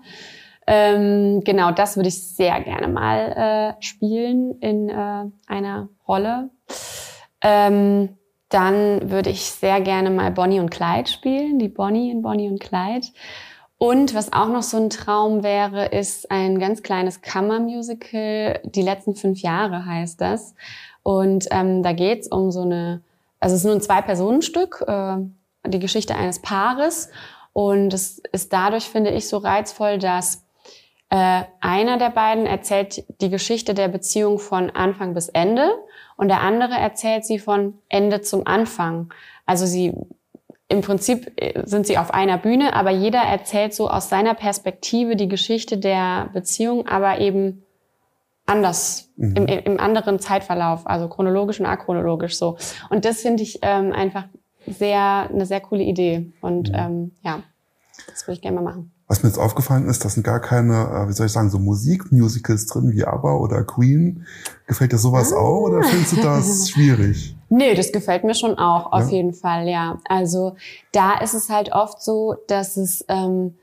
Ähm, 0.68 1.42
genau, 1.44 1.72
das 1.72 1.96
würde 1.96 2.10
ich 2.10 2.36
sehr 2.36 2.62
gerne 2.62 2.88
mal 2.90 3.76
äh, 3.80 3.82
spielen 3.84 4.60
in 4.60 4.90
äh, 4.90 5.24
einer 5.48 5.90
Rolle. 6.08 6.52
Ähm, 7.42 8.19
dann 8.50 9.12
würde 9.12 9.30
ich 9.30 9.52
sehr 9.52 9.80
gerne 9.80 10.10
mal 10.10 10.32
Bonnie 10.32 10.60
und 10.60 10.72
Clyde 10.72 11.10
spielen, 11.10 11.60
die 11.60 11.70
Bonnie 11.70 12.12
in 12.12 12.22
Bonnie 12.22 12.50
und 12.50 12.60
Clyde. 12.60 13.08
Und 13.78 14.14
was 14.14 14.34
auch 14.34 14.50
noch 14.50 14.64
so 14.64 14.78
ein 14.78 14.90
Traum 14.90 15.42
wäre, 15.42 15.86
ist 15.86 16.30
ein 16.32 16.60
ganz 16.60 16.84
kleines 16.84 17.22
Kammermusical. 17.22 18.60
Die 18.66 18.82
letzten 18.82 19.16
fünf 19.16 19.42
Jahre 19.42 19.86
heißt 19.86 20.20
das. 20.20 20.54
Und 21.04 21.48
ähm, 21.52 21.82
da 21.82 21.94
geht's 21.94 22.28
um 22.28 22.52
so 22.52 22.64
eine, 22.64 23.02
also 23.40 23.56
es 23.56 23.62
ist 23.62 23.66
nur 23.66 23.76
ein 23.76 23.82
Zwei-Personen-Stück, 23.82 24.84
äh, 24.86 25.18
die 25.68 25.80
Geschichte 25.80 26.16
eines 26.16 26.42
Paares. 26.42 27.10
Und 27.54 27.94
es 27.94 28.22
ist 28.34 28.52
dadurch, 28.52 28.90
finde 28.90 29.12
ich, 29.12 29.30
so 29.30 29.38
reizvoll, 29.38 29.98
dass 29.98 30.44
äh, 31.10 31.44
einer 31.62 31.98
der 31.98 32.10
beiden 32.10 32.46
erzählt 32.46 33.06
die 33.22 33.30
Geschichte 33.30 33.74
der 33.74 33.88
Beziehung 33.88 34.40
von 34.40 34.72
Anfang 34.72 35.14
bis 35.14 35.30
Ende 35.30 35.72
und 36.20 36.28
der 36.28 36.42
andere 36.42 36.74
erzählt 36.74 37.24
sie 37.24 37.40
von 37.40 37.76
Ende 37.88 38.20
zum 38.20 38.46
Anfang. 38.46 39.14
Also 39.46 39.66
sie 39.66 39.94
im 40.68 40.82
Prinzip 40.82 41.32
äh, 41.38 41.66
sind 41.66 41.88
sie 41.88 41.98
auf 41.98 42.14
einer 42.14 42.38
Bühne, 42.38 42.74
aber 42.74 42.90
jeder 42.90 43.22
erzählt 43.22 43.74
so 43.74 43.90
aus 43.90 44.10
seiner 44.10 44.34
Perspektive 44.34 45.16
die 45.16 45.30
Geschichte 45.30 45.78
der 45.78 46.30
Beziehung, 46.34 46.90
aber 46.90 47.20
eben 47.20 47.64
anders, 48.46 49.10
mhm. 49.16 49.36
im, 49.38 49.48
im 49.48 49.80
anderen 49.80 50.20
Zeitverlauf, 50.20 50.86
also 50.86 51.08
chronologisch 51.08 51.62
und 51.62 51.68
achronologisch 51.68 52.38
so. 52.38 52.58
Und 52.90 53.06
das 53.06 53.22
finde 53.22 53.44
ich 53.44 53.60
ähm, 53.62 53.94
einfach 53.94 54.26
sehr, 54.68 55.30
eine 55.34 55.46
sehr 55.46 55.62
coole 55.62 55.84
Idee. 55.84 56.34
Und 56.42 56.68
mhm. 56.68 56.76
ähm, 56.76 57.12
ja, 57.24 57.44
das 58.08 58.28
würde 58.28 58.34
ich 58.34 58.42
gerne 58.42 58.60
mal 58.60 58.74
machen. 58.74 58.92
Was 59.10 59.24
mir 59.24 59.30
jetzt 59.30 59.40
aufgefallen 59.40 59.88
ist, 59.88 60.06
das 60.06 60.14
sind 60.14 60.24
gar 60.24 60.40
keine, 60.40 60.84
äh, 60.84 61.10
wie 61.10 61.14
soll 61.14 61.26
ich 61.26 61.32
sagen, 61.32 61.50
so 61.50 61.58
Musikmusicals 61.58 62.68
drin 62.68 62.92
wie 62.94 63.04
ABBA 63.04 63.38
oder 63.38 63.64
Queen. 63.64 64.28
Gefällt 64.68 64.92
dir 64.92 65.00
sowas 65.00 65.34
ah. 65.34 65.38
auch 65.38 65.62
oder 65.62 65.82
findest 65.82 66.14
du 66.16 66.22
das 66.22 66.70
schwierig? 66.74 67.36
Nee, 67.50 67.74
das 67.74 67.92
gefällt 67.92 68.24
mir 68.24 68.36
schon 68.36 68.60
auch, 68.60 68.92
auf 68.92 69.06
ja? 69.06 69.18
jeden 69.18 69.34
Fall, 69.34 69.68
ja. 69.68 69.98
Also 70.08 70.56
da 70.92 71.18
ist 71.18 71.34
es 71.34 71.50
halt 71.50 71.72
oft 71.72 72.04
so, 72.04 72.36
dass 72.48 72.78
es, 72.78 73.04
ähm, 73.08 73.56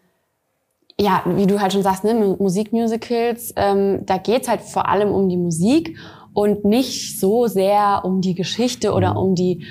ja, 0.99 1.23
wie 1.25 1.47
du 1.47 1.61
halt 1.61 1.73
schon 1.73 1.85
sagst, 1.85 2.03
ne, 2.03 2.37
Musikmusicals, 2.41 3.53
ähm, 3.55 4.05
da 4.05 4.19
geht's 4.19 4.49
halt 4.49 4.63
vor 4.63 4.89
allem 4.89 5.13
um 5.13 5.29
die 5.29 5.37
Musik 5.37 5.97
und 6.35 6.65
nicht 6.65 7.21
so 7.21 7.47
sehr 7.47 8.01
um 8.05 8.21
die 8.21 8.35
Geschichte 8.35 8.93
oder 8.93 9.13
mhm. 9.13 9.17
um 9.17 9.35
die 9.37 9.65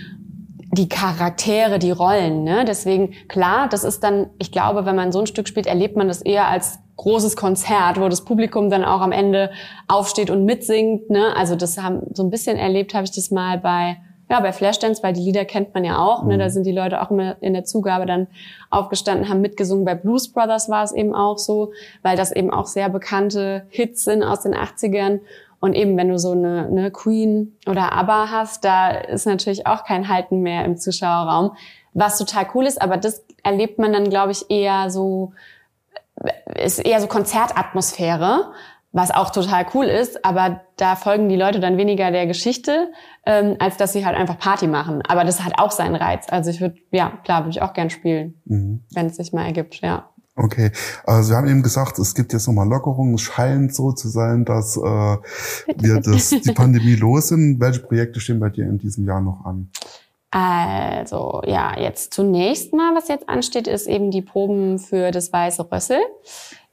die 0.75 0.89
Charaktere, 0.89 1.79
die 1.79 1.91
Rollen. 1.91 2.43
Ne? 2.43 2.65
Deswegen, 2.65 3.13
klar, 3.27 3.67
das 3.69 3.83
ist 3.83 4.03
dann, 4.03 4.29
ich 4.37 4.51
glaube, 4.51 4.85
wenn 4.85 4.95
man 4.95 5.11
so 5.11 5.19
ein 5.19 5.27
Stück 5.27 5.47
spielt, 5.47 5.67
erlebt 5.67 5.95
man 5.95 6.07
das 6.07 6.21
eher 6.21 6.47
als 6.47 6.79
großes 6.97 7.35
Konzert, 7.35 7.99
wo 7.99 8.07
das 8.07 8.23
Publikum 8.23 8.69
dann 8.69 8.85
auch 8.85 9.01
am 9.01 9.11
Ende 9.11 9.51
aufsteht 9.87 10.29
und 10.29 10.45
mitsingt. 10.45 11.09
Ne? 11.09 11.35
Also 11.35 11.55
das 11.55 11.77
haben 11.77 12.01
so 12.13 12.23
ein 12.23 12.29
bisschen 12.29 12.57
erlebt, 12.57 12.93
habe 12.93 13.05
ich 13.05 13.11
das 13.11 13.31
mal 13.31 13.57
bei 13.57 13.97
ja, 14.29 14.39
bei 14.39 14.51
Flashdance, 14.51 15.03
weil 15.03 15.13
die 15.13 15.21
Lieder 15.21 15.45
kennt 15.45 15.73
man 15.73 15.83
ja 15.83 15.99
auch. 15.99 16.23
Ne? 16.23 16.37
Da 16.37 16.45
mhm. 16.45 16.49
sind 16.49 16.65
die 16.65 16.71
Leute 16.71 17.01
auch 17.01 17.11
immer 17.11 17.35
in 17.41 17.53
der 17.53 17.63
Zugabe 17.63 18.05
dann 18.05 18.27
aufgestanden, 18.71 19.29
haben 19.29 19.41
mitgesungen. 19.41 19.85
Bei 19.85 19.93
Blues 19.93 20.31
Brothers 20.31 20.67
war 20.67 20.83
es 20.83 20.91
eben 20.91 21.13
auch 21.13 21.37
so, 21.37 21.73
weil 22.01 22.17
das 22.17 22.31
eben 22.31 22.49
auch 22.49 22.65
sehr 22.65 22.89
bekannte 22.89 23.67
Hits 23.69 24.03
sind 24.03 24.23
aus 24.23 24.41
den 24.41 24.55
80ern. 24.55 25.19
Und 25.59 25.73
eben, 25.73 25.97
wenn 25.97 26.09
du 26.09 26.19
so 26.19 26.31
eine, 26.31 26.67
eine 26.67 26.91
Queen 26.91 27.57
oder 27.67 27.93
ABBA 27.93 28.29
hast, 28.31 28.63
da 28.65 28.89
ist 28.89 29.25
natürlich 29.25 29.67
auch 29.67 29.83
kein 29.83 30.07
Halten 30.07 30.41
mehr 30.41 30.65
im 30.65 30.77
Zuschauerraum, 30.77 31.55
was 31.93 32.17
total 32.17 32.47
cool 32.53 32.65
ist. 32.65 32.81
Aber 32.81 32.97
das 32.97 33.23
erlebt 33.43 33.79
man 33.79 33.93
dann, 33.93 34.09
glaube 34.09 34.31
ich, 34.31 34.49
eher 34.49 34.89
so, 34.89 35.33
ist 36.55 36.79
eher 36.79 37.01
so 37.01 37.07
Konzertatmosphäre, 37.07 38.51
was 38.91 39.11
auch 39.11 39.29
total 39.29 39.65
cool 39.73 39.85
ist. 39.85 40.23
Aber 40.23 40.61
da 40.77 40.95
folgen 40.95 41.29
die 41.29 41.35
Leute 41.35 41.59
dann 41.59 41.77
weniger 41.77 42.11
der 42.11 42.27
Geschichte, 42.27 42.91
ähm, 43.25 43.55
als 43.59 43.77
dass 43.77 43.93
sie 43.93 44.05
halt 44.05 44.17
einfach 44.17 44.37
Party 44.37 44.67
machen. 44.67 45.01
Aber 45.07 45.23
das 45.23 45.43
hat 45.43 45.59
auch 45.59 45.71
seinen 45.71 45.95
Reiz. 45.95 46.27
Also 46.29 46.49
ich 46.49 46.61
würde, 46.61 46.75
ja, 46.91 47.11
klar, 47.23 47.41
würde 47.41 47.51
ich 47.51 47.61
auch 47.61 47.73
gern 47.73 47.89
spielen, 47.89 48.41
mhm. 48.45 48.83
wenn 48.93 49.07
es 49.07 49.15
sich 49.15 49.33
mal 49.33 49.45
ergibt, 49.45 49.81
ja. 49.81 50.09
Okay, 50.37 50.71
also 51.05 51.29
wir 51.31 51.37
haben 51.37 51.47
eben 51.47 51.63
gesagt, 51.63 51.97
es 51.97 52.13
gibt 52.13 52.33
jetzt 52.33 52.47
nochmal 52.47 52.67
Lockerungen. 52.67 53.15
Es 53.15 53.21
scheint 53.21 53.73
so 53.73 53.93
zu 53.93 54.09
sein, 54.09 54.43
dass 54.43 54.75
äh, 54.75 54.81
wir 54.81 56.01
das, 56.01 56.29
die 56.29 56.51
Pandemie 56.53 56.95
los 56.95 57.29
sind. 57.29 57.61
Welche 57.61 57.79
Projekte 57.79 58.19
stehen 58.19 58.41
bei 58.41 58.49
dir 58.49 58.65
in 58.65 58.77
diesem 58.77 59.05
Jahr 59.05 59.21
noch 59.21 59.45
an? 59.45 59.69
Also 60.31 61.41
ja, 61.45 61.79
jetzt 61.79 62.13
zunächst 62.13 62.73
mal, 62.73 62.93
was 62.93 63.07
jetzt 63.07 63.29
ansteht, 63.29 63.67
ist 63.67 63.87
eben 63.87 64.11
die 64.11 64.21
Proben 64.21 64.79
für 64.79 65.11
das 65.11 65.31
Weiße 65.31 65.71
Rössel. 65.71 66.01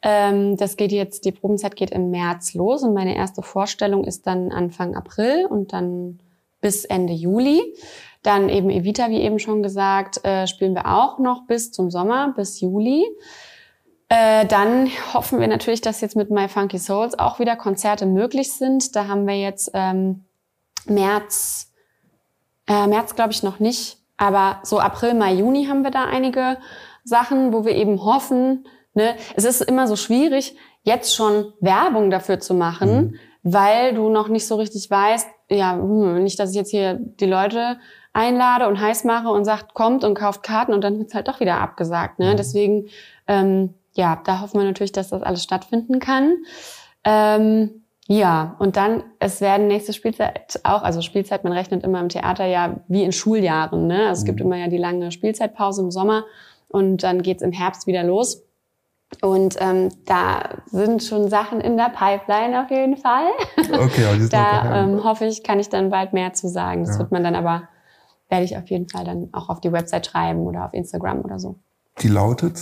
Ähm, 0.03 0.57
das 0.57 0.77
geht 0.77 0.91
jetzt, 0.91 1.25
die 1.25 1.31
Probenzeit 1.31 1.77
geht 1.77 1.93
im 1.93 2.11
März 2.11 2.55
los 2.55 2.83
und 2.83 2.93
meine 2.93 3.15
erste 3.15 3.43
Vorstellung 3.43 4.03
ist 4.03 4.27
dann 4.27 4.51
Anfang 4.51 4.97
April 4.97 5.47
und 5.49 5.73
dann 5.73 6.19
bis 6.61 6.85
Ende 6.85 7.13
Juli. 7.13 7.63
Dann 8.25 8.49
eben 8.49 8.71
Evita, 8.71 9.11
wie 9.11 9.21
eben 9.21 9.39
schon 9.39 9.63
gesagt, 9.63 10.25
äh, 10.25 10.49
spielen 10.49 10.75
wir 10.75 10.87
auch 10.87 11.21
noch 11.21 11.47
bis 11.47 11.71
zum 11.71 11.93
Sommer, 11.93 12.33
bis 12.35 12.61
Juli. 12.61 13.05
Äh, 14.15 14.45
dann 14.45 14.91
hoffen 15.15 15.41
wir 15.41 15.49
natürlich, 15.49 15.81
dass 15.81 16.03
jetzt 16.03 16.17
mit 16.17 16.31
My 16.31 16.47
Funky 16.47 16.77
Souls 16.77 17.19
auch 17.19 17.39
wieder 17.39 17.57
Konzerte 17.57 18.05
möglich 18.05 18.53
sind. 18.53 18.95
Da 18.95 19.09
haben 19.09 19.27
wir 19.27 19.39
jetzt 19.39 19.71
ähm, 19.73 20.27
März, 20.85 21.73
äh, 22.67 22.87
März 22.87 23.15
glaube 23.15 23.33
ich 23.33 23.43
noch 23.43 23.59
nicht, 23.59 23.97
aber 24.19 24.59
so 24.65 24.81
April, 24.81 25.15
Mai, 25.15 25.33
Juni 25.33 25.65
haben 25.65 25.83
wir 25.83 25.91
da 25.91 26.05
einige 26.05 26.59
Sachen, 27.05 27.55
wo 27.55 27.65
wir 27.65 27.75
eben 27.75 28.05
hoffen, 28.05 28.67
ne, 28.93 29.15
es 29.35 29.45
ist 29.45 29.63
immer 29.63 29.89
so 29.89 29.97
schwierig, 29.97 30.57
jetzt 30.83 31.15
schon 31.15 31.55
Werbung 31.61 32.11
dafür 32.11 32.39
zu 32.39 32.53
machen, 32.53 32.95
mhm. 32.95 33.15
weil 33.43 33.95
du 33.95 34.11
noch 34.11 34.29
nicht 34.29 34.47
so 34.47 34.57
richtig 34.57 34.91
weißt, 34.91 35.27
ja, 35.49 35.73
hm, 35.73 36.23
nicht, 36.23 36.39
dass 36.39 36.51
ich 36.51 36.57
jetzt 36.57 36.71
hier 36.71 36.99
die 37.01 37.25
Leute 37.25 37.79
einlade 38.13 38.69
und 38.69 38.79
heiß 38.79 39.05
mache 39.05 39.29
und 39.29 39.47
sagt, 39.47 39.73
kommt 39.73 40.05
und 40.05 40.13
kauft 40.13 40.43
Karten 40.43 40.75
und 40.75 40.85
dann 40.85 40.99
wird's 40.99 41.15
halt 41.15 41.29
doch 41.29 41.41
wieder 41.41 41.63
abgesagt. 41.63 42.19
Ne? 42.19 42.33
Mhm. 42.33 42.37
Deswegen 42.37 42.89
ähm, 43.27 43.73
ja, 43.95 44.21
da 44.25 44.41
hoffen 44.41 44.59
wir 44.59 44.65
natürlich, 44.65 44.93
dass 44.93 45.11
das 45.11 45.23
alles 45.23 45.43
stattfinden 45.43 45.99
kann. 45.99 46.37
Ähm, 47.05 47.83
ja, 48.09 48.57
und 48.59 48.77
dann, 48.77 49.05
es 49.21 49.41
werden 49.41 49.69
nächste 49.69 49.93
Spielzeit 49.93 50.61
auch, 50.65 50.83
also 50.83 51.03
Spielzeit, 51.03 51.45
man 51.45 51.53
rechnet 51.53 51.85
immer 51.85 52.01
im 52.01 52.09
Theater 52.09 52.45
ja 52.47 52.81
wie 52.89 53.05
in 53.05 53.13
Schuljahren. 53.13 53.87
Ne? 53.87 54.09
Also 54.09 54.21
es 54.21 54.25
gibt 54.25 54.41
mhm. 54.41 54.47
immer 54.47 54.57
ja 54.57 54.69
die 54.69 54.79
lange 54.79 55.13
Spielzeitpause 55.13 55.83
im 55.83 55.91
Sommer 55.91 56.25
und 56.69 57.03
dann 57.03 57.23
geht's 57.23 57.43
im 57.43 57.53
Herbst 57.53 57.87
wieder 57.87 58.03
los. 58.03 58.43
Und 59.21 59.57
ähm, 59.61 59.91
da 60.07 60.63
sind 60.67 61.03
schon 61.03 61.29
Sachen 61.29 61.61
in 61.61 61.77
der 61.77 61.91
Pipeline 61.91 62.63
auf 62.63 62.71
jeden 62.71 62.97
Fall. 62.97 63.27
Okay, 63.73 64.07
aber 64.07 64.15
die 64.15 64.21
sind 64.23 64.33
Da 64.33 64.83
ähm, 64.83 65.05
hoffe 65.05 65.27
ich, 65.27 65.43
kann 65.43 65.61
ich 65.61 65.69
dann 65.69 65.91
bald 65.91 66.13
mehr 66.13 66.33
zu 66.33 66.49
sagen. 66.49 66.85
Das 66.85 66.95
ja. 66.95 67.01
wird 67.01 67.13
man 67.13 67.23
dann 67.23 67.35
aber, 67.35 67.69
werde 68.31 68.45
ich 68.45 68.57
auf 68.57 68.69
jeden 68.69 68.89
Fall 68.89 69.05
dann 69.05 69.29
auch 69.33 69.49
auf 69.49 69.61
die 69.61 69.71
Website 69.71 70.07
schreiben 70.07 70.47
oder 70.47 70.65
auf 70.65 70.73
Instagram 70.73 71.21
oder 71.21 71.39
so. 71.39 71.57
Die 72.01 72.09
lautet? 72.09 72.59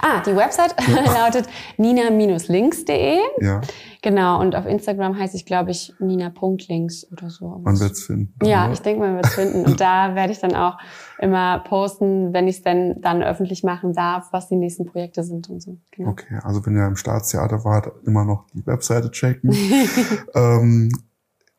Ah, 0.00 0.20
die 0.20 0.34
Website 0.34 0.74
ja. 0.88 1.12
lautet 1.24 1.48
nina-links.de. 1.76 3.18
Ja. 3.40 3.60
Genau, 4.02 4.40
und 4.40 4.56
auf 4.56 4.66
Instagram 4.66 5.16
heiße 5.16 5.36
ich, 5.36 5.46
glaube 5.46 5.70
ich, 5.70 5.94
nina.links 6.00 7.06
oder 7.12 7.30
so. 7.30 7.60
Man 7.62 7.78
wird 7.78 7.92
es 7.92 8.04
finden. 8.04 8.34
Ja, 8.44 8.72
ich 8.72 8.80
denke, 8.80 9.00
man 9.00 9.14
wird 9.14 9.26
es 9.26 9.34
finden. 9.34 9.64
Und 9.64 9.80
da 9.80 10.14
werde 10.16 10.32
ich 10.32 10.40
dann 10.40 10.56
auch 10.56 10.76
immer 11.18 11.60
posten, 11.60 12.32
wenn 12.32 12.48
ich 12.48 12.56
es 12.56 12.62
denn 12.62 13.00
dann 13.00 13.22
öffentlich 13.22 13.62
machen 13.62 13.92
darf, 13.92 14.32
was 14.32 14.48
die 14.48 14.56
nächsten 14.56 14.86
Projekte 14.86 15.22
sind 15.22 15.48
und 15.48 15.62
so. 15.62 15.78
Genau. 15.92 16.10
Okay, 16.10 16.40
also 16.42 16.66
wenn 16.66 16.76
ihr 16.76 16.86
im 16.86 16.96
Staatstheater 16.96 17.64
wart, 17.64 17.92
immer 18.04 18.24
noch 18.24 18.46
die 18.52 18.66
Webseite 18.66 19.10
checken. 19.10 19.54
ähm, 20.34 20.90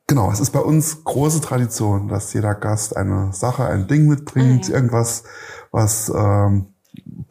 Genau, 0.05 0.29
es 0.29 0.41
ist 0.41 0.51
bei 0.51 0.59
uns 0.59 1.05
große 1.05 1.39
Tradition, 1.39 2.09
dass 2.09 2.33
jeder 2.33 2.55
Gast 2.55 2.97
eine 2.97 3.31
Sache, 3.31 3.65
ein 3.65 3.87
Ding 3.87 4.05
mitbringt, 4.05 4.65
ah, 4.65 4.69
ja. 4.69 4.75
irgendwas, 4.75 5.23
was 5.71 6.11
ähm, 6.13 6.72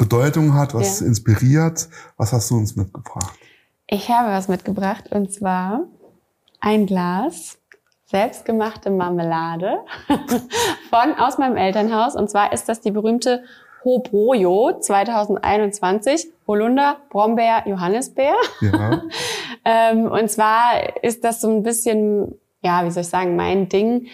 Bedeutung 0.02 0.54
hat, 0.54 0.74
was 0.74 0.98
ja. 0.98 1.06
inspiriert. 1.06 1.88
Was 2.16 2.32
hast 2.32 2.50
du 2.50 2.56
uns 2.56 2.74
mitgebracht? 2.74 3.38
Ich 3.86 4.08
habe 4.08 4.30
was 4.30 4.48
mitgebracht 4.48 5.12
und 5.12 5.32
zwar 5.32 5.84
ein 6.60 6.86
Glas 6.86 7.58
selbstgemachte 8.06 8.90
Marmelade 8.90 9.78
von 10.90 11.14
aus 11.18 11.38
meinem 11.38 11.56
Elternhaus 11.56 12.16
und 12.16 12.28
zwar 12.28 12.52
ist 12.52 12.68
das 12.68 12.80
die 12.80 12.90
berühmte 12.90 13.44
Hobrojo 13.84 14.78
2021 14.80 16.26
Holunder 16.48 16.96
Brombeer 17.10 17.62
Johannisbeer. 17.66 18.34
Ja. 18.60 19.02
ähm, 19.64 20.06
und 20.06 20.28
zwar 20.30 21.04
ist 21.04 21.22
das 21.22 21.40
so 21.40 21.48
ein 21.48 21.62
bisschen 21.62 22.34
ja, 22.62 22.84
wie 22.84 22.90
soll 22.90 23.02
ich 23.02 23.08
sagen, 23.08 23.36
mein 23.36 23.68
Ding 23.68 24.08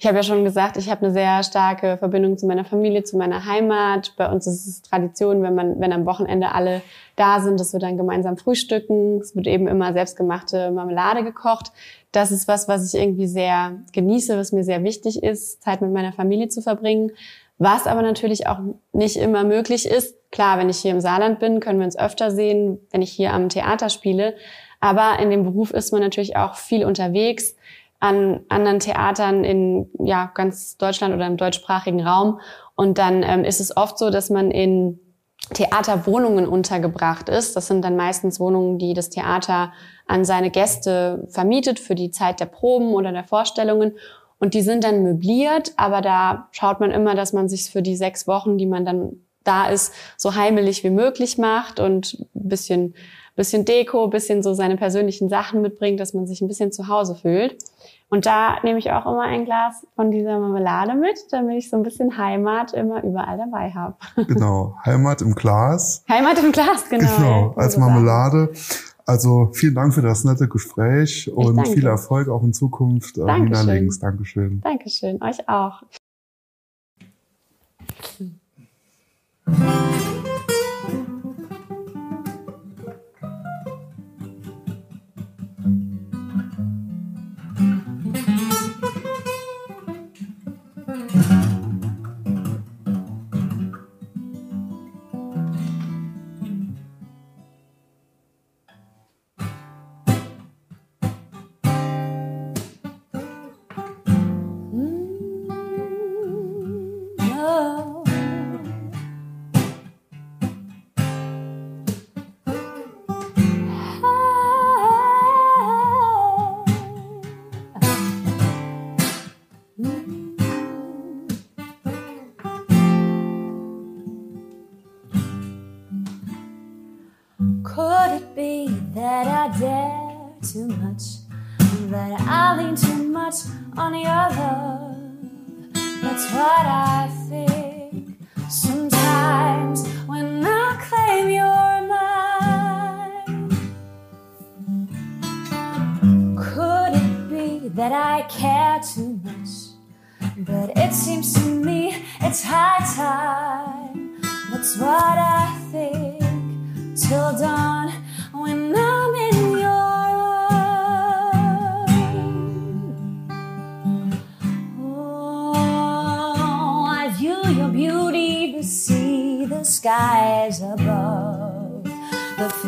ich 0.00 0.06
habe 0.06 0.16
ja 0.16 0.22
schon 0.22 0.44
gesagt, 0.44 0.78
ich 0.78 0.88
habe 0.88 1.04
eine 1.04 1.12
sehr 1.12 1.42
starke 1.42 1.98
Verbindung 1.98 2.38
zu 2.38 2.46
meiner 2.46 2.64
Familie, 2.64 3.04
zu 3.04 3.18
meiner 3.18 3.44
Heimat. 3.44 4.14
Bei 4.16 4.32
uns 4.32 4.46
ist 4.46 4.66
es 4.66 4.80
Tradition, 4.80 5.42
wenn 5.42 5.54
man, 5.54 5.78
wenn 5.78 5.92
am 5.92 6.06
Wochenende 6.06 6.54
alle 6.54 6.80
da 7.16 7.40
sind, 7.40 7.60
dass 7.60 7.74
wir 7.74 7.80
dann 7.80 7.98
gemeinsam 7.98 8.38
frühstücken. 8.38 9.20
Es 9.20 9.36
wird 9.36 9.46
eben 9.46 9.68
immer 9.68 9.92
selbstgemachte 9.92 10.70
Marmelade 10.70 11.22
gekocht. 11.22 11.72
Das 12.12 12.32
ist 12.32 12.48
was, 12.48 12.66
was 12.66 12.94
ich 12.94 12.98
irgendwie 12.98 13.26
sehr 13.26 13.72
genieße, 13.92 14.38
was 14.38 14.52
mir 14.52 14.64
sehr 14.64 14.82
wichtig 14.84 15.22
ist, 15.22 15.62
Zeit 15.62 15.82
mit 15.82 15.92
meiner 15.92 16.14
Familie 16.14 16.48
zu 16.48 16.62
verbringen. 16.62 17.12
Was 17.58 17.86
aber 17.86 18.00
natürlich 18.00 18.46
auch 18.46 18.60
nicht 18.94 19.18
immer 19.18 19.44
möglich 19.44 19.86
ist. 19.86 20.16
Klar, 20.32 20.56
wenn 20.56 20.70
ich 20.70 20.78
hier 20.78 20.92
im 20.92 21.02
Saarland 21.02 21.40
bin, 21.40 21.60
können 21.60 21.78
wir 21.78 21.84
uns 21.84 21.98
öfter 21.98 22.30
sehen, 22.30 22.78
wenn 22.90 23.02
ich 23.02 23.12
hier 23.12 23.34
am 23.34 23.50
Theater 23.50 23.90
spiele. 23.90 24.34
Aber 24.80 25.18
in 25.20 25.28
dem 25.28 25.44
Beruf 25.44 25.72
ist 25.72 25.92
man 25.92 26.00
natürlich 26.00 26.36
auch 26.36 26.54
viel 26.54 26.86
unterwegs 26.86 27.54
an 28.00 28.40
anderen 28.48 28.80
Theatern 28.80 29.44
in 29.44 29.90
ja, 29.98 30.30
ganz 30.34 30.76
Deutschland 30.78 31.14
oder 31.14 31.26
im 31.26 31.36
deutschsprachigen 31.36 32.04
Raum. 32.06 32.40
Und 32.74 32.98
dann 32.98 33.22
ähm, 33.22 33.44
ist 33.44 33.60
es 33.60 33.76
oft 33.76 33.98
so, 33.98 34.10
dass 34.10 34.30
man 34.30 34.50
in 34.50 34.98
Theaterwohnungen 35.52 36.46
untergebracht 36.46 37.28
ist. 37.28 37.56
Das 37.56 37.66
sind 37.66 37.84
dann 37.84 37.96
meistens 37.96 38.40
Wohnungen, 38.40 38.78
die 38.78 38.94
das 38.94 39.10
Theater 39.10 39.72
an 40.06 40.24
seine 40.24 40.50
Gäste 40.50 41.26
vermietet 41.28 41.78
für 41.78 41.94
die 41.94 42.10
Zeit 42.10 42.40
der 42.40 42.46
Proben 42.46 42.94
oder 42.94 43.12
der 43.12 43.24
Vorstellungen. 43.24 43.92
Und 44.38 44.54
die 44.54 44.62
sind 44.62 44.84
dann 44.84 45.02
möbliert, 45.02 45.72
aber 45.76 46.00
da 46.00 46.48
schaut 46.52 46.80
man 46.80 46.90
immer, 46.90 47.14
dass 47.14 47.32
man 47.34 47.48
sich 47.48 47.70
für 47.70 47.82
die 47.82 47.96
sechs 47.96 48.26
Wochen, 48.26 48.56
die 48.56 48.66
man 48.66 48.86
dann 48.86 49.20
da 49.44 49.68
ist, 49.68 49.92
so 50.16 50.34
heimelig 50.34 50.84
wie 50.84 50.90
möglich 50.90 51.36
macht 51.36 51.80
und 51.80 52.26
ein 52.34 52.48
bisschen, 52.48 52.94
bisschen 53.40 53.64
Deko, 53.64 54.08
bisschen 54.08 54.42
so 54.42 54.52
seine 54.52 54.76
persönlichen 54.76 55.30
Sachen 55.30 55.62
mitbringt, 55.62 55.98
dass 55.98 56.12
man 56.12 56.26
sich 56.26 56.42
ein 56.42 56.48
bisschen 56.48 56.72
zu 56.72 56.88
Hause 56.88 57.14
fühlt. 57.14 57.56
Und 58.10 58.26
da 58.26 58.58
nehme 58.62 58.78
ich 58.78 58.90
auch 58.90 59.06
immer 59.06 59.22
ein 59.22 59.46
Glas 59.46 59.86
von 59.96 60.10
dieser 60.10 60.38
Marmelade 60.38 60.94
mit, 60.94 61.16
damit 61.30 61.56
ich 61.56 61.70
so 61.70 61.76
ein 61.78 61.82
bisschen 61.82 62.18
Heimat 62.18 62.74
immer 62.74 63.02
überall 63.02 63.38
dabei 63.38 63.70
habe. 63.70 63.96
Genau, 64.28 64.76
Heimat 64.84 65.22
im 65.22 65.34
Glas. 65.34 66.04
Heimat 66.08 66.38
im 66.42 66.52
Glas, 66.52 66.88
genau. 66.90 67.16
Genau, 67.16 67.54
als 67.56 67.78
Marmelade. 67.78 68.52
Also 69.06 69.50
vielen 69.54 69.74
Dank 69.74 69.94
für 69.94 70.02
das 70.02 70.24
nette 70.24 70.46
Gespräch 70.46 71.30
und 71.34 71.66
viel 71.66 71.86
Erfolg 71.86 72.28
auch 72.28 72.42
in 72.42 72.52
Zukunft. 72.52 73.16
Äh, 73.16 73.24
Dankeschön. 73.24 73.66
Nina 73.66 73.72
Links, 73.72 73.98
Dankeschön. 73.98 74.60
Dankeschön, 74.60 75.22
euch 75.22 75.48
auch. 75.48 75.82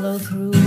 flow 0.02 0.18
through. 0.18 0.61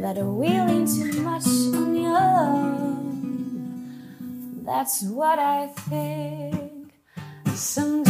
that 0.00 0.16
are 0.16 0.24
willing 0.24 0.86
too 0.86 1.22
much 1.22 1.46
on 1.46 1.94
your 1.94 2.12
love. 2.12 2.96
That's 4.64 5.02
what 5.02 5.38
I 5.38 5.66
think. 5.66 6.92
Someday 7.54 8.09